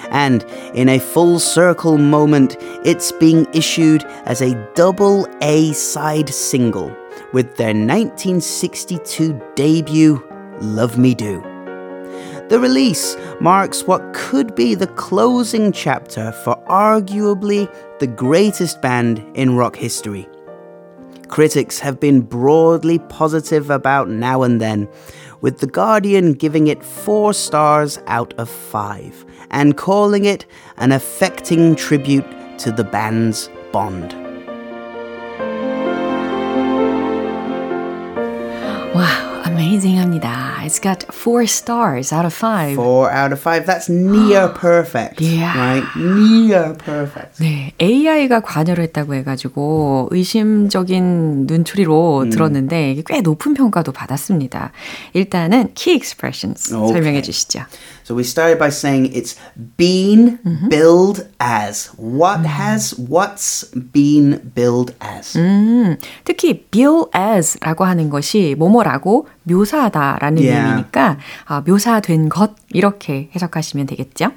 And 0.09 0.43
in 0.73 0.89
a 0.89 0.99
full 0.99 1.39
circle 1.39 1.97
moment, 1.97 2.57
it's 2.85 3.11
being 3.11 3.47
issued 3.53 4.03
as 4.25 4.41
a 4.41 4.55
double 4.75 5.27
A 5.41 5.73
side 5.73 6.29
single 6.29 6.95
with 7.33 7.55
their 7.57 7.73
1962 7.73 9.41
debut, 9.55 10.23
Love 10.61 10.97
Me 10.97 11.13
Do. 11.13 11.41
The 12.49 12.59
release 12.59 13.17
marks 13.39 13.83
what 13.83 14.13
could 14.13 14.53
be 14.53 14.75
the 14.75 14.87
closing 14.87 15.71
chapter 15.71 16.31
for 16.43 16.55
arguably 16.67 17.73
the 17.99 18.07
greatest 18.07 18.81
band 18.81 19.25
in 19.33 19.55
rock 19.55 19.75
history. 19.75 20.27
Critics 21.29 21.79
have 21.79 21.99
been 21.99 22.21
broadly 22.21 22.99
positive 22.99 23.71
about 23.71 24.07
Now 24.07 24.43
and 24.43 24.61
Then, 24.61 24.87
with 25.42 25.58
The 25.58 25.66
Guardian 25.66 26.32
giving 26.32 26.66
it 26.66 26.82
four 26.84 27.32
stars 27.32 27.98
out 28.06 28.34
of 28.38 28.48
five 28.48 29.24
and 29.50 29.76
calling 29.76 30.24
it 30.24 30.46
an 30.76 30.92
affecting 30.92 31.74
tribute 31.76 32.26
to 32.58 32.72
the 32.72 32.84
band's 32.84 33.48
bond. 33.72 34.14
와우, 38.94 39.42
amazing합니다. 39.44 40.41
It's 40.63 40.79
got 40.79 41.03
four 41.13 41.43
stars 41.45 42.13
out 42.13 42.25
of 42.25 42.33
five. 42.33 42.75
Four 42.75 43.11
out 43.11 43.33
of 43.33 43.39
five. 43.41 43.65
That's 43.65 43.89
near 43.89 44.47
perfect. 44.53 45.19
Yeah. 45.19 45.51
Right? 45.55 45.83
Near 45.97 46.73
perfect. 46.77 47.39
네, 47.43 47.73
AI가 47.81 48.39
관여를 48.41 48.83
했다고 48.85 49.13
해가지고 49.15 50.07
의심적인 50.11 51.45
눈초리로 51.47 52.29
들었는데 52.31 52.91
이게 52.91 53.03
꽤 53.05 53.21
높은 53.21 53.53
평가도 53.53 53.91
받았습니다. 53.91 54.71
일단은 55.13 55.71
key 55.75 55.95
expressions 55.95 56.73
오케이. 56.73 56.93
설명해 56.93 57.21
주시죠. 57.21 57.61
So 58.04 58.14
we 58.14 58.22
started 58.24 58.58
by 58.58 58.70
saying 58.70 59.12
it's 59.12 59.36
been 59.76 60.38
billed 60.70 61.28
as. 61.38 61.90
What 61.98 62.46
has 62.46 62.94
what's 62.96 63.68
been 63.92 64.40
billed 64.54 64.94
as? 65.00 65.36
음, 65.36 65.98
특히 66.24 66.64
bill 66.70 67.04
as라고 67.14 67.84
하는 67.84 68.08
것이 68.08 68.54
뭐뭐라고 68.58 69.28
묘사하다라는 69.44 70.42
Yeah. 70.42 70.68
의미니까 70.68 71.18
아, 71.46 71.60
묘사된 71.66 72.28
것 72.30 72.52
이렇게 72.72 73.28
해석하시면 73.34 73.86
되겠죠? 73.86 74.32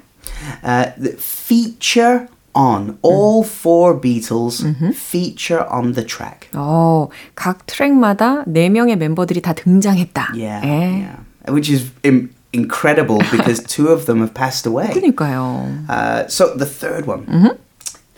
Uh, 0.62 0.92
the 1.00 1.16
feature 1.16 2.26
on. 2.54 2.98
All 3.02 3.42
four 3.42 3.98
Beatles 4.00 4.62
feature 4.92 5.64
on 5.70 5.92
the 5.94 6.06
track. 6.06 6.48
어, 6.54 7.08
각 7.34 7.64
트랙마다 7.66 8.44
네 8.46 8.68
명의 8.68 8.96
멤버들이 8.96 9.40
다 9.40 9.54
등장했다. 9.54 10.32
Yeah, 10.34 10.60
예. 10.66 10.70
yeah. 10.70 11.16
Which 11.48 11.72
is 11.72 11.90
im- 12.04 12.30
incredible 12.56 13.18
because 13.30 13.62
two 13.64 13.88
of 13.88 14.06
them 14.06 14.20
have 14.20 14.34
passed 14.34 14.66
away. 14.66 14.88
그러니까요. 14.88 15.88
Uh, 15.88 16.26
so 16.28 16.54
the 16.54 16.66
third 16.66 17.06
one, 17.06 17.58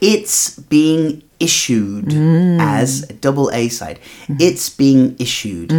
It's 0.01 0.59
being 0.69 1.21
issued 1.41 2.11
as 2.59 3.05
a 3.09 3.13
double 3.13 3.49
A 3.53 3.67
side. 3.67 3.97
It's 4.39 4.69
being 4.75 5.15
issued. 5.21 5.73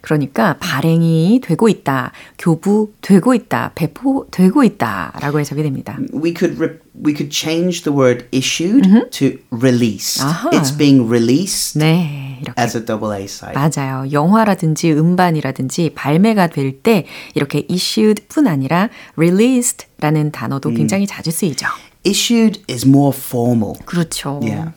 그러니까 0.00 0.56
발행이 0.58 1.40
되고 1.44 1.68
있다, 1.68 2.12
교부되고 2.38 3.34
있다, 3.34 3.72
배포되고 3.74 4.64
있다라고 4.64 5.40
해석이 5.40 5.62
됩니다. 5.62 5.98
We 6.14 6.32
could 6.36 6.56
re- 6.58 6.78
we 7.04 7.12
could 7.14 7.30
change 7.30 7.82
the 7.84 7.94
word 7.94 8.24
issued 8.32 8.88
to 9.10 9.36
released. 9.52 10.22
아하. 10.22 10.48
It's 10.50 10.76
being 10.76 11.06
released 11.10 11.78
네, 11.78 12.38
이렇게. 12.40 12.60
as 12.62 12.74
a 12.76 12.82
double 12.84 13.14
A 13.14 13.24
side. 13.24 13.54
맞아요. 13.54 14.10
영화라든지 14.10 14.92
음반이라든지 14.92 15.90
발매가 15.94 16.46
될 16.48 16.80
때 16.82 17.04
이렇게 17.34 17.66
issued뿐 17.70 18.46
아니라 18.46 18.88
released라는 19.16 20.32
단어도 20.32 20.70
굉장히 20.70 21.06
자주 21.06 21.30
쓰이죠. 21.30 21.66
Issued 22.03 22.59
is 22.67 22.85
more 22.85 23.11
formal. 23.11 23.77
그렇죠. 23.85 24.39
Yeah. 24.43 24.73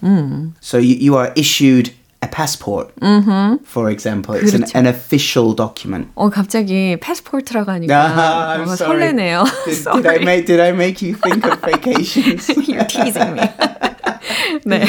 So 0.61 0.79
you, 0.79 0.95
you 0.97 1.17
are 1.17 1.31
issued 1.37 1.93
a 2.23 2.27
passport, 2.27 2.91
for 3.64 3.91
example. 3.91 4.35
It's 4.35 4.55
an, 4.55 4.62
그렇죠. 4.62 4.75
an 4.75 4.87
official 4.87 5.53
document. 5.55 6.09
어 6.17 6.31
갑자기 6.31 6.97
패스포트라고 6.99 7.71
하니까 7.71 7.93
Ah, 7.95 8.57
I'm 8.57 8.64
뭔가 8.64 8.77
sorry. 8.77 9.12
설레네요. 9.12 9.45
Did, 9.67 9.77
did 9.77 9.87
I 9.87 10.01
Sorry. 10.03 10.25
make 10.25 10.47
did 10.47 10.59
I 10.61 10.73
make 10.73 11.03
you 11.03 11.14
think 11.14 11.45
of 11.45 11.61
vacations? 11.61 12.49
You're 12.67 12.85
teasing 12.87 13.35
me. 13.35 13.45
네. 14.64 14.87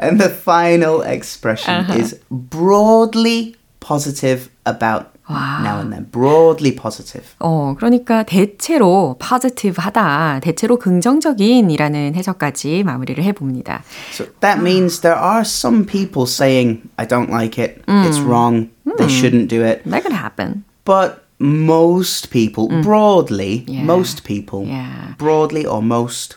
and 0.00 0.20
the 0.20 0.28
final 0.28 1.02
expression 1.02 1.86
is 1.92 2.18
broadly 2.30 3.54
positive 3.80 4.50
about 4.66 5.11
now 5.28 5.80
and 5.80 5.92
then. 5.92 6.06
Broadly 6.10 6.74
positive. 6.74 7.26
어, 7.40 7.74
그러니까 7.76 8.22
대체로 8.22 9.16
positive하다, 9.18 10.40
대체로 10.42 10.78
긍정적인이라는 10.78 12.14
해석까지 12.14 12.82
마무리를 12.84 13.22
해봅니다. 13.22 13.82
So 14.12 14.26
that 14.40 14.60
means 14.60 15.00
there 15.00 15.18
are 15.18 15.42
some 15.44 15.84
people 15.84 16.26
saying, 16.26 16.82
I 16.96 17.06
don't 17.06 17.30
like 17.30 17.58
it, 17.62 17.82
it's 17.86 18.20
wrong, 18.20 18.68
they 18.96 19.08
shouldn't 19.08 19.48
do 19.48 19.62
it. 19.64 19.82
That 19.88 20.02
could 20.02 20.14
happen. 20.16 20.64
But 20.84 21.24
most 21.40 22.30
people, 22.30 22.68
broadly, 22.82 23.64
Yeah. 23.68 23.84
most 23.84 24.24
people, 24.24 24.66
Yeah. 24.66 25.14
broadly 25.18 25.64
or 25.66 25.82
most, 25.82 26.36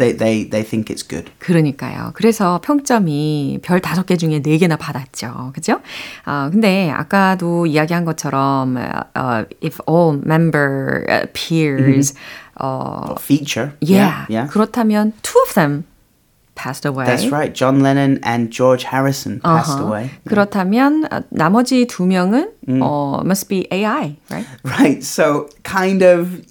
they, 0.00 0.12
they, 0.16 0.44
they 0.48 0.62
think 0.64 0.88
it's 0.90 1.02
good. 1.06 1.30
그러니까요. 1.38 2.10
그래서 2.14 2.60
평점이 2.64 3.60
별 3.62 3.80
다섯 3.80 4.06
개 4.06 4.16
중에 4.16 4.40
네 4.40 4.56
개나 4.58 4.76
받았죠. 4.76 5.52
그죠? 5.54 5.80
어, 6.26 6.48
근데 6.50 6.90
아까도 6.90 7.66
이야기한 7.66 8.04
것처럼, 8.06 8.76
어, 8.78 9.44
if 9.62 9.78
all 9.88 10.18
member 10.24 11.04
uh, 11.08 11.26
peers, 11.32 12.14
어, 12.58 13.14
Feature. 13.20 13.72
yeah, 13.80 14.26
Yeah. 14.28 14.48
그렇다면 14.50 15.12
two 15.22 15.38
of 15.46 15.54
them 15.54 15.84
passed 16.54 16.84
away. 16.84 17.06
That's 17.06 17.30
right. 17.32 17.54
John 17.54 17.80
Lennon 17.80 18.20
and 18.22 18.50
George 18.50 18.84
Harrison 18.84 19.40
passed 19.40 19.78
어허. 19.80 19.86
away. 19.86 20.10
그렇다면 20.28 21.06
어, 21.10 21.22
나머지 21.30 21.86
두 21.86 22.04
명은 22.04 22.50
어, 22.82 23.22
must 23.24 23.48
be 23.48 23.66
AI, 23.72 24.16
right? 24.30 24.46
Right. 24.64 25.02
So, 25.02 25.48
kind 25.64 26.02
of 26.02 26.42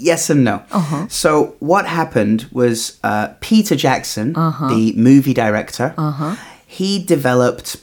yes 0.00 0.30
and 0.30 0.44
no. 0.44 0.62
Uh-huh. 0.70 1.06
So, 1.08 1.56
what 1.60 1.86
happened 1.86 2.46
was 2.52 2.98
uh, 3.04 3.28
Peter 3.40 3.76
Jackson, 3.76 4.34
uh-huh. 4.36 4.68
the 4.68 4.92
movie 4.96 5.34
director, 5.34 5.94
uh-huh. 5.96 6.36
he 6.66 7.02
developed 7.02 7.76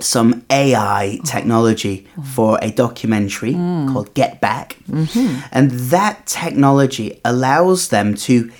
some 0.00 0.44
AI 0.50 1.20
technology 1.24 2.06
for 2.34 2.58
a 2.62 2.70
documentary 2.70 3.54
mm. 3.54 3.92
called 3.92 4.12
Get 4.14 4.40
Back. 4.40 4.76
Mm-hmm. 4.90 5.40
And 5.52 5.70
that 5.70 6.26
technology 6.26 7.20
allows 7.24 7.88
them 7.88 8.14
to 8.16 8.50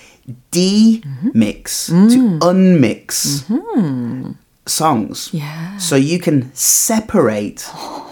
de-mix, 0.50 1.86
to 1.86 1.92
mm. 1.92 2.38
unmix 2.38 3.44
mm-hmm. 3.44 4.32
songs. 4.66 5.30
Yeah. 5.32 5.76
So 5.78 5.96
you 5.96 6.18
can 6.18 6.54
separate 6.54 7.68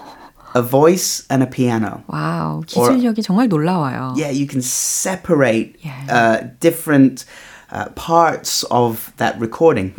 a 0.54 0.62
voice 0.62 1.26
and 1.30 1.44
a 1.44 1.48
piano. 1.48 2.04
와우, 2.08 2.62
기술력이 2.66 3.22
정말 3.22 3.48
놀라워요. 3.50 4.14
Yeah, 4.18 4.30
you 4.32 4.48
can 4.48 4.62
separate 4.62 5.76
Yeah. 5.82 6.06
uh, 6.10 6.48
different 6.60 7.26
uh, 7.72 7.90
parts 7.96 8.64
of 8.72 9.12
that 9.18 9.40
recording. 9.40 9.92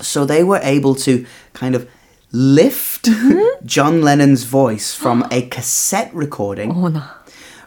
So 0.00 0.24
they 0.24 0.44
were 0.44 0.60
able 0.62 0.94
to 1.06 1.24
kind 1.54 1.74
of 1.74 1.88
lift 2.30 3.08
John 3.64 4.02
Lennon's 4.02 4.44
voice 4.44 4.94
from 4.94 5.24
a 5.32 5.42
cassette 5.48 6.14
recording, 6.14 6.70
어머나. 6.72 7.02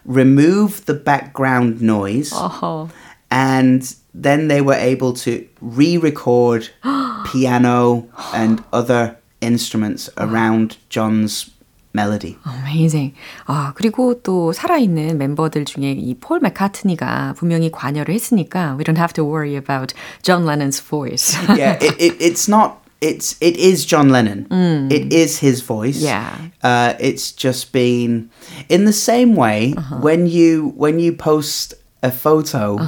remove 0.06 0.86
the 0.86 0.94
background 0.94 1.82
noise, 1.82 2.32
어허. 2.32 2.90
and 3.30 3.96
then 4.14 4.48
they 4.48 4.62
were 4.62 4.76
able 4.80 5.12
to 5.12 5.46
re-record 5.60 6.70
piano 7.26 8.08
and 8.34 8.64
other 8.72 9.18
instruments 9.42 10.10
around 10.18 10.78
John's 10.90 11.50
melody. 11.94 12.38
Amazing. 12.48 13.14
아, 13.46 13.74
그리고 13.76 14.22
또 14.24 14.52
살아있는 14.54 15.18
멤버들 15.18 15.66
중에 15.66 15.92
이 15.92 16.16
폴 16.20 16.40
맥카트니가 16.40 17.36
분명히 17.38 17.72
관여를 17.72 18.14
했으니까 18.16 18.76
we 18.78 18.84
don't 18.84 18.98
have 18.98 19.14
to 19.14 19.24
worry 19.24 19.56
about 19.56 19.94
John 20.24 20.46
Lennon's 20.46 20.80
voice. 20.80 21.38
yeah, 21.56 21.78
it, 21.82 21.96
it, 22.00 22.22
it's 22.22 22.48
not. 22.48 22.80
It's 23.02 23.36
it 23.42 23.58
is 23.58 23.86
John 23.86 24.08
Lennon. 24.10 24.48
It 24.90 25.12
is 25.12 25.38
his 25.40 25.62
voice. 25.62 26.00
Yeah. 26.02 26.38
Uh, 26.64 26.94
it's 27.02 27.34
just 27.34 27.74
been 27.74 28.30
in 28.70 28.86
the 28.86 28.94
same 28.94 29.36
way 29.36 29.74
when 30.00 30.26
you 30.26 30.72
when 30.78 31.00
you 31.00 31.12
post 31.12 31.74
a 32.02 32.12
photo 32.12 32.80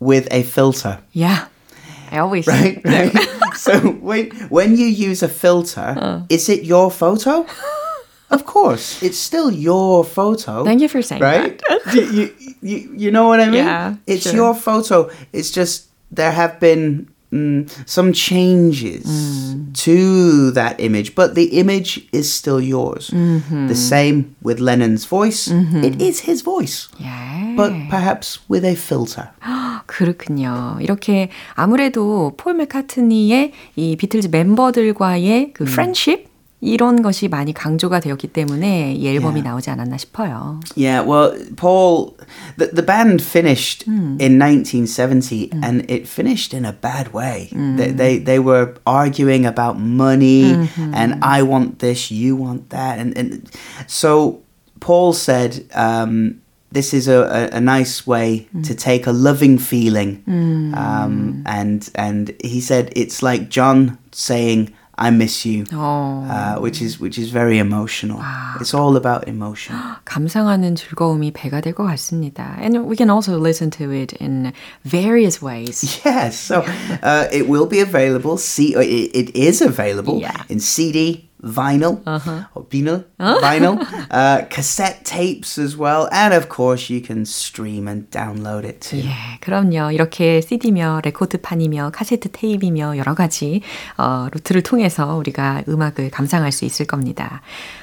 with 0.00 0.28
a 0.30 0.42
filter, 0.42 0.98
yeah. 1.12 1.46
I 2.12 2.18
always 2.18 2.46
right? 2.46 2.78
Right. 2.84 3.10
so 3.56 3.80
when 4.04 4.28
when 4.50 4.76
you 4.76 4.84
use 4.86 5.22
a 5.22 5.28
filter, 5.32 6.22
is 6.28 6.50
it 6.50 6.64
your 6.64 6.90
photo? 6.90 7.46
of 8.30 8.44
course, 8.46 9.02
it's 9.02 9.18
still 9.18 9.50
your 9.50 10.04
photo. 10.04 10.64
Thank 10.64 10.80
you 10.80 10.88
for 10.88 11.02
saying 11.02 11.22
right? 11.22 11.60
you, 11.94 12.02
you, 12.02 12.30
you, 12.62 12.78
you 12.96 13.10
know 13.10 13.28
what 13.28 13.40
I 13.40 13.46
mean? 13.46 13.64
Yeah, 13.64 13.94
It's 14.06 14.24
sure. 14.24 14.34
your 14.34 14.54
photo. 14.54 15.10
It's 15.32 15.50
just 15.50 15.86
there 16.10 16.32
have 16.32 16.58
been 16.58 17.06
mm, 17.32 17.68
some 17.86 18.12
changes 18.12 19.04
Mm. 19.54 19.74
to 19.86 20.50
that 20.52 20.80
image, 20.80 21.14
but 21.14 21.34
the 21.34 21.44
image 21.60 22.06
is 22.12 22.32
still 22.32 22.60
yours. 22.60 23.10
Mm-hmm. 23.10 23.68
The 23.68 23.74
same 23.76 24.34
with 24.42 24.58
Lennon's 24.58 25.04
voice. 25.04 25.46
It 25.50 26.00
is 26.02 26.20
his 26.26 26.42
voice, 26.42 26.88
Yeah. 26.98 27.54
but 27.56 27.70
perhaps 27.90 28.38
with 28.48 28.64
a 28.64 28.74
filter. 28.74 29.30
그렇군요. 29.86 30.78
이렇게 30.80 31.28
아무래도 31.54 32.32
폴 32.36 32.54
맥카트니의 32.54 33.52
이 33.76 33.96
비틀즈 33.96 34.28
멤버들과의 34.28 35.52
그 35.52 35.64
friendship 35.64 36.26
이런 36.64 37.02
것이 37.02 37.28
많이 37.28 37.52
강조가 37.52 38.00
되었기 38.00 38.28
때문에 38.28 38.94
이 38.94 39.06
앨범이 39.06 39.42
나오지 39.42 39.68
않았나 39.68 39.98
싶어요. 39.98 40.60
Yeah, 40.74 41.06
well, 41.06 41.36
Paul, 41.56 42.16
the, 42.56 42.68
the 42.72 42.82
band 42.82 43.22
finished 43.22 43.86
in 43.86 44.38
1970 44.38 45.50
and 45.62 45.84
it 45.90 46.08
finished 46.08 46.54
in 46.54 46.64
a 46.64 46.72
bad 46.72 47.12
way. 47.12 47.50
They, 47.52 47.90
they, 47.92 48.18
they 48.18 48.38
were 48.38 48.76
arguing 48.86 49.44
about 49.44 49.78
money 49.78 50.68
and 50.78 51.22
I 51.22 51.42
want 51.42 51.80
this, 51.80 52.10
you 52.10 52.34
want 52.34 52.70
that. 52.70 52.98
And, 52.98 53.14
and 53.18 53.50
so 53.86 54.40
Paul 54.80 55.12
said, 55.12 55.66
um, 55.74 56.40
this 56.72 56.94
is 56.94 57.08
a, 57.08 57.50
a, 57.52 57.58
a 57.58 57.60
nice 57.60 58.06
way 58.06 58.48
to 58.64 58.74
take 58.74 59.06
a 59.06 59.12
loving 59.12 59.58
feeling. 59.58 60.24
Um, 60.74 61.42
and, 61.44 61.90
and 61.94 62.34
he 62.42 62.62
said, 62.62 62.90
it's 62.96 63.22
like 63.22 63.50
John 63.50 63.98
saying, 64.12 64.72
I 64.98 65.10
miss 65.10 65.44
you, 65.44 65.64
어. 65.72 66.22
uh, 66.30 66.60
which 66.60 66.80
is 66.80 67.00
which 67.00 67.18
is 67.18 67.32
very 67.32 67.58
emotional. 67.58 68.20
It's 68.60 68.72
all 68.72 68.94
about 68.96 69.26
emotion. 69.26 69.74
감상하는 70.04 70.76
즐거움이 70.76 71.32
배가 71.32 71.60
될 71.60 71.74
것 71.74 71.82
같습니다. 71.84 72.56
And 72.62 72.86
we 72.86 72.94
can 72.94 73.10
also 73.10 73.36
listen 73.36 73.70
to 73.72 73.90
it 73.90 74.14
in 74.22 74.52
various 74.84 75.42
ways. 75.42 75.82
Yes, 76.06 76.38
so 76.38 76.62
uh, 77.02 77.26
it 77.32 77.48
will 77.48 77.66
be 77.66 77.80
available. 77.80 78.38
C, 78.38 78.76
uh, 78.76 78.80
it, 78.86 79.10
it 79.14 79.34
is 79.34 79.60
available 79.60 80.20
Yeah. 80.20 80.44
in 80.48 80.60
CD, 80.60 81.27
Vinyl, 81.41 82.01
or 82.53 82.63
vinyl, 82.65 83.05
vinyl, 83.17 83.79
uh, 84.11 84.45
cassette 84.49 85.05
tapes 85.05 85.57
as 85.57 85.77
well, 85.77 86.09
and 86.11 86.33
of 86.33 86.49
course 86.49 86.89
you 86.89 87.01
can 87.01 87.25
stream 87.25 87.87
and 87.87 88.09
download 88.11 88.65
it 88.65 88.81
too. 88.81 88.99
예, 88.99 89.39
그럼요. 89.41 89.91
이렇게 89.91 90.41
CD며 90.41 91.01
레코드판이며 91.03 91.91
카세트 91.93 92.29
테이프이며 92.31 92.97
여러 92.97 93.13
가지 93.15 93.61
어, 93.97 94.27
루트를 94.33 94.63
통해서 94.63 95.15
우리가 95.15 95.63
음악을 95.67 96.11
감상할 96.11 96.51
수 96.51 96.65
있을 96.65 96.85
겁니다. 96.85 97.41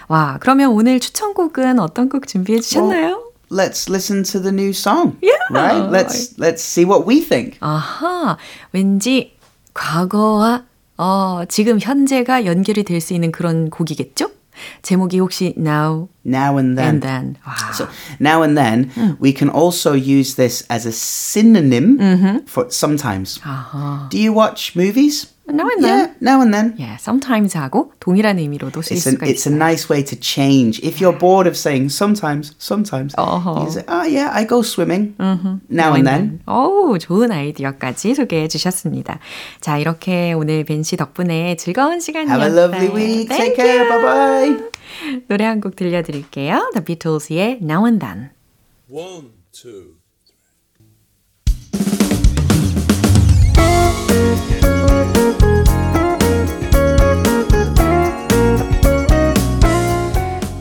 와, 0.08 0.38
그러면 0.40 0.70
오늘 0.70 1.00
추천곡은 1.00 1.78
어떤 1.80 2.08
곡 2.08 2.26
준비해 2.26 2.60
주셨나요? 2.60 3.22
Let's 3.50 3.88
listen 3.88 4.24
to 4.24 4.40
the 4.40 4.52
new 4.52 4.70
song. 4.70 5.16
Yeah. 5.22 5.38
Right? 5.50 5.88
Let's 5.88 6.36
let's 6.36 6.62
see 6.62 6.84
what 6.84 7.06
we 7.06 7.20
think. 7.20 7.58
아하, 7.60 8.36
왠지 8.72 9.36
과거와 9.72 10.64
어, 10.98 11.44
지금 11.48 11.78
현재가 11.80 12.44
연결이 12.46 12.82
될 12.84 13.00
수 13.00 13.12
있는 13.14 13.30
그런 13.32 13.70
곡이겠죠? 13.70 14.30
제목이 14.80 15.18
혹시 15.18 15.52
Now 15.58 16.08
Now 16.24 16.56
and 16.58 16.80
then. 16.80 16.88
and 16.96 17.00
Then. 17.06 17.36
와. 17.44 17.54
So 17.74 17.86
now 18.18 18.42
and 18.42 18.56
then 18.56 18.90
we 19.20 19.34
can 19.36 19.50
also 19.50 19.92
use 19.92 20.36
this 20.36 20.64
as 20.70 20.86
a 20.88 20.92
synonym 20.92 21.98
for 22.48 22.66
sometimes. 22.70 23.38
아하. 23.44 24.08
Do 24.10 24.18
you 24.18 24.32
watch 24.32 24.72
movies? 24.74 25.28
Now 25.48 25.68
and 25.70 25.78
Yeah, 25.80 26.10
then. 26.10 26.14
now 26.20 26.40
and 26.42 26.52
then. 26.52 26.74
예, 26.80 26.96
sometimes 26.98 27.54
하고 27.56 27.92
동일한 28.00 28.38
의미로도 28.38 28.82
쓸 28.82 28.96
It's, 28.96 29.06
an, 29.06 29.14
수가 29.14 29.26
it's 29.26 29.46
a 29.46 29.52
있어요. 29.52 29.56
nice 29.56 29.88
way 29.88 30.02
to 30.04 30.18
change. 30.18 30.80
If 30.82 30.98
you're 31.00 31.16
bored 31.16 31.46
of 31.46 31.56
saying 31.56 31.90
sometimes, 31.94 32.52
sometimes, 32.58 33.14
Uh-huh. 33.16 33.62
you 33.62 33.70
say, 33.70 33.84
oh 33.86 34.02
yeah, 34.02 34.30
I 34.34 34.44
go 34.44 34.62
swimming 34.62 35.14
now 35.70 35.94
and 35.94 36.06
then. 36.06 36.40
오, 36.48 36.98
좋은 36.98 37.30
아이디어까지 37.30 38.14
소개해 38.14 38.48
주셨습니다. 38.48 39.20
자, 39.60 39.78
이렇게 39.78 40.32
오늘 40.32 40.64
벤씨 40.64 40.96
덕분에 40.96 41.56
즐거운 41.56 42.00
시간이었어요. 42.00 42.42
Have 42.42 42.50
a 42.50 42.64
lovely 42.64 42.88
week. 42.94 43.28
Take 43.28 43.54
Thank 43.54 43.56
care. 43.56 43.84
you. 43.84 43.88
Bye 43.88 44.02
bye. 44.02 44.70
노래 45.28 45.44
한 45.44 45.60
곡 45.60 45.76
들려드릴게요. 45.76 46.70
The 46.74 46.84
Beatles의 46.84 47.58
Now 47.62 47.84
and 47.86 48.00
Then. 48.04 48.30
One, 48.90 49.30
two. 49.52 49.94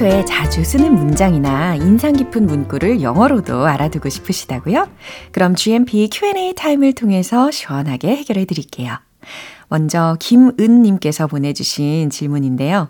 평소에 0.00 0.24
자주 0.24 0.64
쓰는 0.64 0.94
문장이나 0.94 1.74
인상 1.74 2.14
깊은 2.14 2.46
문구를 2.46 3.02
영어로도 3.02 3.66
알아두고 3.66 4.08
싶으시다고요? 4.08 4.88
그럼 5.30 5.54
GMP 5.54 6.08
Q&A 6.10 6.54
타임을 6.54 6.94
통해서 6.94 7.50
시원하게 7.50 8.16
해결해 8.16 8.46
드릴게요. 8.46 8.94
먼저 9.68 10.16
김은님께서 10.18 11.26
보내주신 11.26 12.08
질문인데요. 12.08 12.88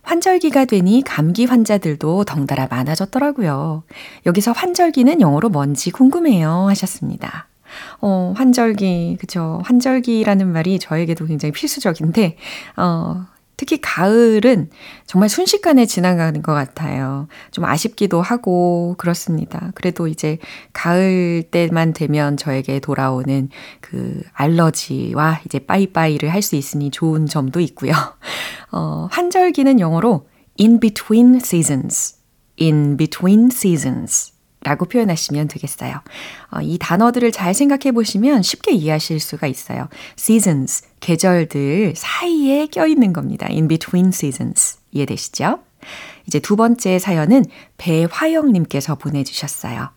환절기가 0.00 0.64
되니 0.64 1.02
감기 1.04 1.44
환자들도 1.44 2.24
덩달아 2.24 2.68
많아졌더라고요. 2.70 3.82
여기서 4.24 4.52
환절기는 4.52 5.20
영어로 5.20 5.50
뭔지 5.50 5.90
궁금해요 5.90 6.68
하셨습니다. 6.68 7.48
어, 8.00 8.32
환절기, 8.34 9.18
그쵸. 9.20 9.60
환절기라는 9.64 10.50
말이 10.50 10.78
저에게도 10.78 11.26
굉장히 11.26 11.52
필수적인데, 11.52 12.38
어, 12.78 13.26
특히 13.58 13.78
가을은 13.80 14.70
정말 15.06 15.28
순식간에 15.28 15.84
지나가는 15.86 16.40
것 16.42 16.54
같아요. 16.54 17.28
좀 17.50 17.64
아쉽기도 17.64 18.22
하고 18.22 18.94
그렇습니다. 18.98 19.72
그래도 19.74 20.08
이제 20.08 20.38
가을 20.72 21.42
때만 21.50 21.92
되면 21.92 22.36
저에게 22.36 22.80
돌아오는 22.80 23.48
그 23.80 24.22
알러지와 24.32 25.40
이제 25.44 25.58
빠이빠이를 25.58 26.32
할 26.32 26.46
수 26.46 26.54
있으니 26.56 26.90
좋은 26.90 27.26
점도 27.26 27.60
있고요. 27.60 27.92
어, 28.72 29.08
환절기는 29.10 29.80
영어로 29.80 30.28
in 30.58 30.80
between 30.80 31.36
seasons, 31.36 32.16
in 32.60 32.96
between 32.96 33.50
seasons. 33.52 34.32
라고 34.66 34.84
표현하시면 34.86 35.46
되겠어요. 35.46 36.00
어, 36.50 36.60
이 36.60 36.76
단어들을 36.76 37.30
잘 37.30 37.54
생각해 37.54 37.92
보시면 37.92 38.42
쉽게 38.42 38.72
이해하실 38.72 39.20
수가 39.20 39.46
있어요. 39.46 39.88
seasons, 40.18 40.82
계절들 40.98 41.94
사이에 41.94 42.66
껴있는 42.66 43.12
겁니다. 43.12 43.46
in 43.48 43.68
between 43.68 44.08
seasons. 44.08 44.78
이해되시죠? 44.90 45.60
이제 46.26 46.40
두 46.40 46.56
번째 46.56 46.98
사연은 46.98 47.44
배화영님께서 47.76 48.96
보내주셨어요. 48.96 49.90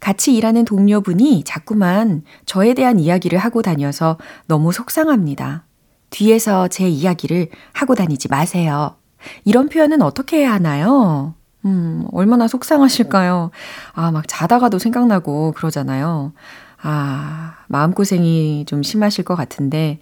같이 0.00 0.34
일하는 0.34 0.64
동료분이 0.64 1.44
자꾸만 1.44 2.22
저에 2.46 2.72
대한 2.72 2.98
이야기를 2.98 3.38
하고 3.38 3.60
다녀서 3.60 4.16
너무 4.46 4.72
속상합니다. 4.72 5.66
뒤에서 6.08 6.68
제 6.68 6.88
이야기를 6.88 7.50
하고 7.74 7.94
다니지 7.94 8.28
마세요. 8.28 8.96
이런 9.44 9.68
표현은 9.68 10.00
어떻게 10.00 10.38
해야 10.38 10.54
하나요? 10.54 11.34
음, 11.64 12.06
얼마나 12.12 12.46
속상하실까요? 12.48 13.50
아, 13.92 14.10
막 14.10 14.24
자다가도 14.28 14.78
생각나고 14.78 15.52
그러잖아요. 15.52 16.32
아, 16.80 17.56
마음고생이 17.66 18.64
좀 18.66 18.82
심하실 18.82 19.24
것 19.24 19.34
같은데, 19.34 19.98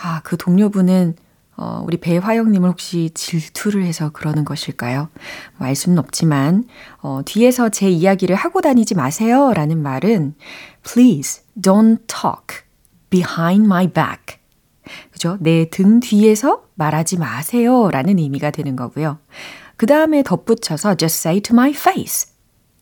아, 0.00 0.20
그 0.22 0.36
동료분은, 0.36 1.16
어, 1.56 1.82
우리 1.84 1.96
배화영님을 1.96 2.68
혹시 2.68 3.10
질투를 3.14 3.84
해서 3.84 4.10
그러는 4.10 4.44
것일까요? 4.44 5.08
뭐 5.56 5.66
알 5.68 5.74
수는 5.74 5.98
없지만, 5.98 6.64
어, 7.02 7.22
뒤에서 7.24 7.68
제 7.70 7.88
이야기를 7.88 8.36
하고 8.36 8.60
다니지 8.60 8.94
마세요. 8.94 9.52
라는 9.54 9.82
말은, 9.82 10.34
please 10.84 11.42
don't 11.60 11.98
talk 12.06 12.64
behind 13.10 13.64
my 13.64 13.86
back. 13.88 14.36
그죠? 15.10 15.36
내 15.40 15.64
등 15.70 16.00
뒤에서 16.00 16.62
말하지 16.74 17.18
마세요. 17.18 17.90
라는 17.90 18.18
의미가 18.18 18.50
되는 18.52 18.76
거고요. 18.76 19.18
그 19.78 19.86
다음에 19.86 20.22
덧붙여서 20.22 20.96
just 20.96 21.20
say 21.20 21.40
to 21.40 21.54
my 21.54 21.70
face. 21.70 22.32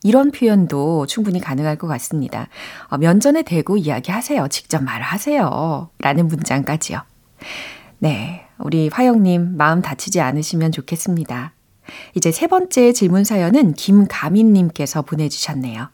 이런 0.02 0.30
표현도 0.30 1.06
충분히 1.06 1.40
가능할 1.40 1.76
것 1.76 1.86
같습니다. 1.88 2.48
어, 2.88 2.96
면전에 2.96 3.42
대고 3.42 3.76
이야기하세요. 3.76 4.48
직접 4.48 4.82
말하세요. 4.82 5.90
라는 5.98 6.28
문장까지요. 6.28 7.02
네. 7.98 8.46
우리 8.58 8.88
화영님 8.88 9.58
마음 9.58 9.82
다치지 9.82 10.20
않으시면 10.20 10.72
좋겠습니다. 10.72 11.52
이제 12.14 12.32
세 12.32 12.46
번째 12.46 12.92
질문 12.92 13.24
사연은 13.24 13.74
김가민님께서 13.74 15.02
보내주셨네요. 15.02 15.90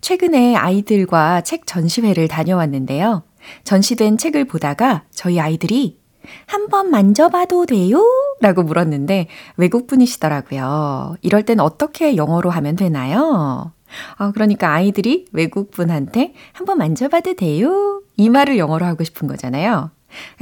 최근에 0.00 0.56
아이들과 0.56 1.42
책 1.42 1.66
전시회를 1.66 2.26
다녀왔는데요. 2.26 3.22
전시된 3.62 4.18
책을 4.18 4.46
보다가 4.46 5.04
저희 5.12 5.38
아이들이 5.38 6.00
한번 6.46 6.90
만져봐도 6.90 7.66
돼요? 7.66 8.02
라고 8.40 8.62
물었는데 8.62 9.28
외국분이시더라고요. 9.56 11.16
이럴 11.22 11.42
땐 11.44 11.60
어떻게 11.60 12.16
영어로 12.16 12.50
하면 12.50 12.76
되나요? 12.76 13.72
어, 14.18 14.32
그러니까 14.32 14.72
아이들이 14.72 15.26
외국분한테 15.32 16.34
한번 16.52 16.78
만져봐도 16.78 17.34
돼요? 17.34 18.02
이 18.16 18.28
말을 18.28 18.58
영어로 18.58 18.84
하고 18.84 19.04
싶은 19.04 19.28
거잖아요. 19.28 19.90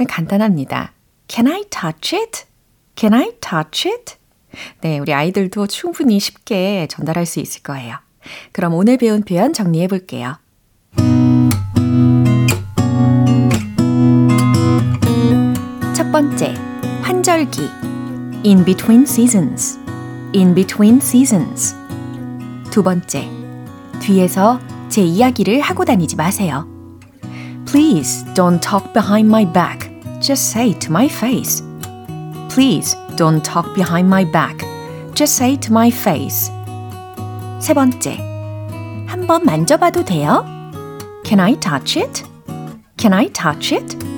간단합니다. 0.07 0.93
Can 1.27 1.47
I 1.51 1.63
touch 1.69 2.15
it? 2.15 2.43
Can 2.95 3.13
I 3.13 3.31
touch 3.39 3.89
it? 3.89 4.15
네, 4.81 4.99
우리 4.99 5.13
아이들도 5.13 5.67
충분히 5.67 6.19
쉽게 6.19 6.87
전달할 6.89 7.25
수 7.25 7.39
있을 7.39 7.63
거예요. 7.63 7.97
그럼 8.51 8.73
오늘 8.73 8.97
배운 8.97 9.23
표현 9.23 9.53
정리해 9.53 9.87
볼게요. 9.87 10.37
번째, 16.18 16.54
환절기. 17.02 17.60
In 18.44 18.64
between 18.64 19.02
seasons. 19.02 19.78
In 20.34 20.54
between 20.54 20.96
seasons. 20.96 21.76
두 22.70 22.82
번째, 22.82 23.28
뒤에서 24.00 24.58
제 24.88 25.02
이야기를 25.02 25.60
하고 25.60 25.84
다니지 25.84 26.16
마세요. 26.16 26.66
Please 27.66 28.24
don't 28.34 28.60
talk 28.60 28.92
behind 28.92 29.28
my 29.28 29.44
back. 29.44 29.90
Just 30.20 30.50
say 30.50 30.76
to 30.78 30.90
my 30.90 31.06
face. 31.06 31.62
Please 32.48 32.96
don't 33.16 33.42
talk 33.42 33.72
behind 33.74 34.08
my 34.08 34.24
back. 34.24 34.66
Just 35.14 35.36
say 35.36 35.56
to 35.60 35.70
my 35.70 35.88
face. 35.88 36.50
세 37.60 37.74
번째, 37.74 38.18
한번 39.06 39.44
만져봐도 39.44 40.04
돼요? 40.04 40.44
Can 41.24 41.38
I 41.38 41.54
touch 41.60 41.96
it? 41.96 42.24
Can 42.96 43.12
I 43.12 43.28
touch 43.32 43.72
it? 43.72 44.11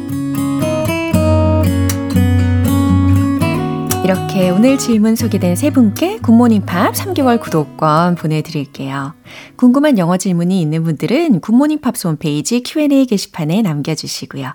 이렇게 4.05 4.51
오늘 4.51 4.77
질문 4.77 5.15
소개된 5.15 5.55
세 5.55 5.71
분께 5.71 6.19
굿모닝 6.19 6.67
팝 6.67 6.93
3개월 6.93 7.39
구독권 7.41 8.13
보내드릴게요. 8.13 9.15
궁금한 9.55 9.97
영어 9.97 10.15
질문이 10.17 10.61
있는 10.61 10.83
분들은 10.83 11.39
굿모닝 11.41 11.81
팝스 11.81 12.05
홈페이지 12.05 12.61
Q&A 12.61 13.07
게시판에 13.07 13.63
남겨주시고요. 13.63 14.53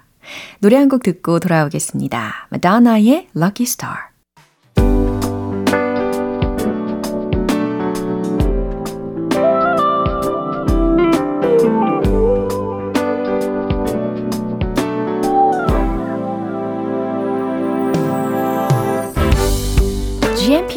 노래 0.61 0.77
한 0.77 0.89
곡 0.89 1.03
듣고 1.03 1.41
돌아오겠습니다. 1.41 2.47
마돈나의 2.51 3.27
Lucky 3.37 3.65
Star. 3.65 4.10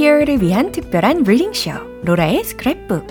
GMPR를 0.03 0.41
위한 0.41 0.71
특별한 0.71 1.23
리딩쇼 1.23 1.71
로라의 2.03 2.43
스크랩북 2.43 3.07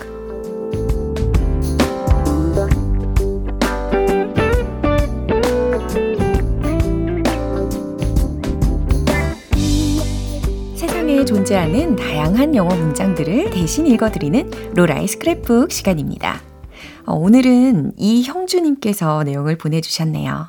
세상에 10.77 11.25
존재하는 11.25 11.97
다양한 11.97 12.55
영어 12.55 12.75
문장들을 12.75 13.51
대신 13.51 13.87
읽어드리는 13.87 14.51
로라의 14.75 15.07
스크랩북 15.07 15.71
시간입니다. 15.71 16.43
어, 17.07 17.15
오늘은 17.15 17.93
이형주님께서 17.97 19.25
내용을 19.25 19.57
보내주셨네요. 19.57 20.49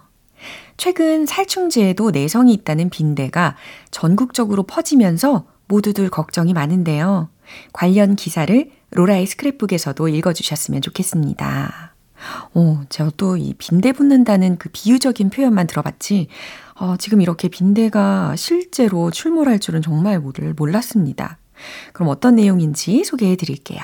최근 0.76 1.26
살충제에도 1.26 2.12
내성이 2.12 2.54
있다는 2.54 2.90
빈대가 2.90 3.56
전국적으로 3.92 4.64
퍼지면서 4.64 5.46
모두들 5.68 6.10
걱정이 6.10 6.54
많은데요. 6.54 7.30
관련 7.74 8.16
기사를 8.16 8.70
로라의 8.92 9.26
스크랩북에서도 9.26 10.14
읽어주셨으면 10.14 10.82
좋겠습니다. 10.82 11.94
어, 12.54 12.82
제가 12.90 13.12
또 13.18 13.38
이 13.38 13.54
빈대 13.58 13.92
붙는다는 13.92 14.58
그 14.58 14.70
비유적인 14.72 15.30
표현만 15.30 15.68
들어봤지, 15.68 16.28
어, 16.76 16.96
지금 16.98 17.22
이렇게 17.22 17.50
빈대가 17.50 18.36
실제로 18.38 19.12
출몰할 19.12 19.60
줄은 19.60 19.82
정말 19.82 20.22
몰랐습니다. 20.56 21.38
그럼 21.92 22.10
어떤 22.10 22.36
내용인지 22.36 23.04
소개해 23.04 23.36
드릴게요. 23.36 23.82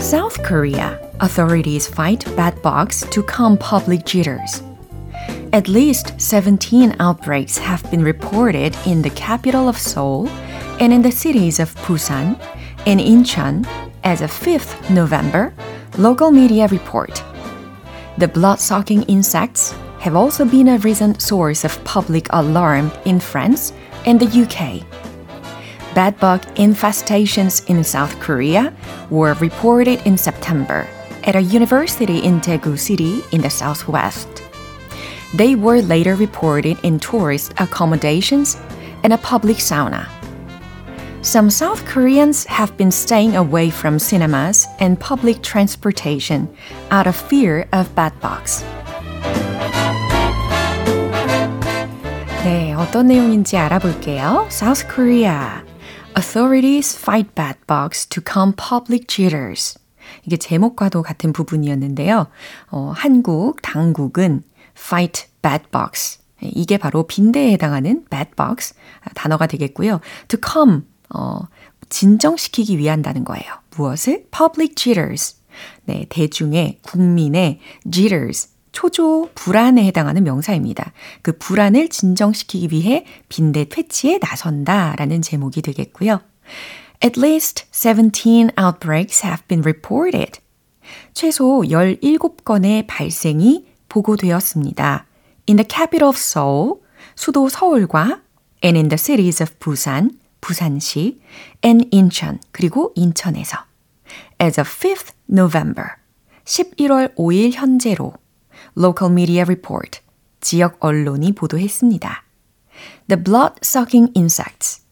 South 0.00 0.40
Korea. 0.46 0.98
Authorities 1.20 1.88
fight 1.88 2.24
bad 2.36 2.60
bugs 2.62 3.08
to 3.10 3.22
calm 3.22 3.56
public 3.58 4.04
jitters. 4.04 4.62
At 5.56 5.68
least 5.68 6.20
17 6.20 6.96
outbreaks 7.00 7.56
have 7.56 7.90
been 7.90 8.04
reported 8.04 8.76
in 8.84 9.00
the 9.00 9.08
capital 9.08 9.70
of 9.70 9.78
Seoul 9.78 10.28
and 10.80 10.92
in 10.92 11.00
the 11.00 11.10
cities 11.10 11.58
of 11.60 11.74
Busan 11.76 12.38
and 12.84 13.00
Incheon 13.00 13.66
as 14.04 14.20
of 14.20 14.30
5th 14.30 14.90
November, 14.90 15.54
local 15.96 16.30
media 16.30 16.68
report. 16.68 17.24
The 18.18 18.28
blood-sucking 18.28 19.04
insects 19.04 19.72
have 20.00 20.14
also 20.14 20.44
been 20.44 20.68
a 20.68 20.78
recent 20.80 21.22
source 21.22 21.64
of 21.64 21.82
public 21.84 22.26
alarm 22.34 22.92
in 23.06 23.18
France 23.18 23.72
and 24.04 24.20
the 24.20 24.28
UK. 24.28 24.84
Bedbug 25.94 26.42
infestations 26.56 27.66
in 27.70 27.82
South 27.82 28.20
Korea 28.20 28.74
were 29.08 29.32
reported 29.40 30.06
in 30.06 30.18
September 30.18 30.86
at 31.24 31.34
a 31.34 31.40
university 31.40 32.18
in 32.18 32.42
Daegu 32.42 32.78
City 32.78 33.22
in 33.32 33.40
the 33.40 33.48
southwest. 33.48 34.45
They 35.33 35.55
were 35.55 35.81
later 35.81 36.15
reported 36.15 36.77
in 36.83 36.99
tourist 36.99 37.53
accommodations 37.57 38.57
and 39.03 39.13
a 39.13 39.17
public 39.17 39.57
sauna. 39.57 40.07
Some 41.23 41.49
South 41.49 41.85
Koreans 41.85 42.45
have 42.45 42.75
been 42.77 42.91
staying 42.91 43.35
away 43.35 43.69
from 43.69 43.99
cinemas 43.99 44.67
and 44.79 44.99
public 44.99 45.43
transportation 45.43 46.49
out 46.89 47.05
of 47.05 47.15
fear 47.15 47.67
of 47.71 47.93
bedbugs. 47.95 48.65
네, 52.43 52.73
어떤 52.73 53.05
내용인지 53.07 53.55
알아볼게요. 53.55 54.47
South 54.49 54.87
Korea. 54.87 55.63
Authorities 56.15 56.97
fight 56.97 57.35
bedbugs 57.35 58.07
to 58.07 58.19
calm 58.19 58.53
public 58.53 59.07
jitters. 59.07 59.77
이게 60.25 60.37
제목과도 60.37 61.03
같은 61.03 61.33
부분이었는데요. 61.33 62.27
어, 62.71 62.93
한국 62.95 63.61
당국은 63.61 64.43
fight 64.76 65.26
bedbugs. 65.42 66.20
이게 66.42 66.76
바로 66.76 67.06
빈대에 67.06 67.52
해당하는 67.52 68.04
bedbugs 68.10 68.74
단어가 69.14 69.46
되겠고요. 69.46 70.00
to 70.28 70.38
calm, 70.44 70.84
어, 71.14 71.40
진정시키기 71.88 72.78
위한다는 72.78 73.24
거예요. 73.24 73.44
무엇을? 73.76 74.26
public 74.30 74.74
jitters. 74.74 75.36
네, 75.84 76.06
대중의, 76.08 76.80
국민의 76.82 77.60
jitters. 77.90 78.48
초조 78.72 79.30
불안에 79.34 79.84
해당하는 79.86 80.22
명사입니다. 80.24 80.92
그 81.22 81.38
불안을 81.38 81.88
진정시키기 81.88 82.68
위해 82.70 83.06
빈대 83.30 83.66
퇴치에 83.70 84.18
나선다라는 84.20 85.22
제목이 85.22 85.62
되겠고요. 85.62 86.20
At 87.02 87.18
least 87.18 87.64
17 87.72 88.50
outbreaks 88.60 89.24
have 89.24 89.46
been 89.48 89.62
reported. 89.62 90.40
최소 91.14 91.62
17건의 91.62 92.84
발생이 92.86 93.66
보고되었습니다. 93.88 95.06
In 95.48 95.56
the 95.56 95.66
capital 95.68 96.08
of 96.08 96.18
Seoul, 96.18 96.80
수도 97.14 97.48
서울과 97.48 98.22
and 98.64 98.76
in 98.78 98.88
the 98.88 98.98
cities 98.98 99.42
of 99.42 99.58
Busan, 99.58 100.18
부산시, 100.40 101.20
and 101.64 101.88
Incheon, 101.92 102.40
그리고 102.52 102.92
인천에서. 102.94 103.64
As 104.40 104.60
of 104.60 104.68
5th 104.68 105.12
November, 105.30 105.96
11월 106.44 107.14
5일 107.16 107.52
현재로 107.52 108.12
local 108.76 109.12
media 109.12 109.42
report, 109.42 110.00
지역 110.40 110.76
언론이 110.80 111.32
보도했습니다. 111.32 112.24
The 113.08 113.22
blood-sucking 113.22 114.12
insects, 114.16 114.82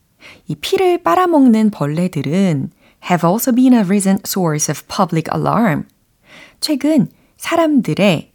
이 0.46 0.54
피를 0.54 1.02
빨아먹는 1.02 1.70
벌레들은 1.70 2.70
have 3.10 3.28
also 3.28 3.52
been 3.52 3.74
a 3.74 3.84
recent 3.84 4.22
source 4.26 4.70
of 4.70 4.82
public 4.88 5.30
alarm. 5.32 5.84
최근 6.60 7.08
사람들의 7.36 8.32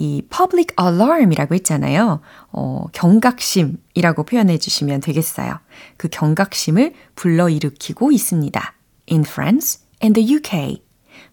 이 0.00 0.22
public 0.30 0.68
alarm이라고 0.80 1.54
했잖아요. 1.56 2.22
어, 2.52 2.86
경각심이라고 2.94 4.22
표현해 4.24 4.56
주시면 4.56 5.00
되겠어요. 5.00 5.58
그 5.98 6.08
경각심을 6.08 6.94
불러일으키고 7.16 8.10
있습니다. 8.10 8.74
In 9.10 9.24
France 9.26 9.82
and 10.02 10.18
the 10.18 10.36
UK. 10.36 10.82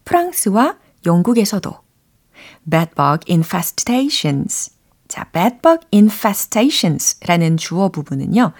프랑스와 0.04 0.76
영국에서도. 1.06 1.72
bedbug 2.70 3.20
infestations. 3.30 4.72
자, 5.08 5.24
bedbug 5.32 5.86
infestations라는 5.90 7.56
주어 7.56 7.88
부분은요. 7.88 8.52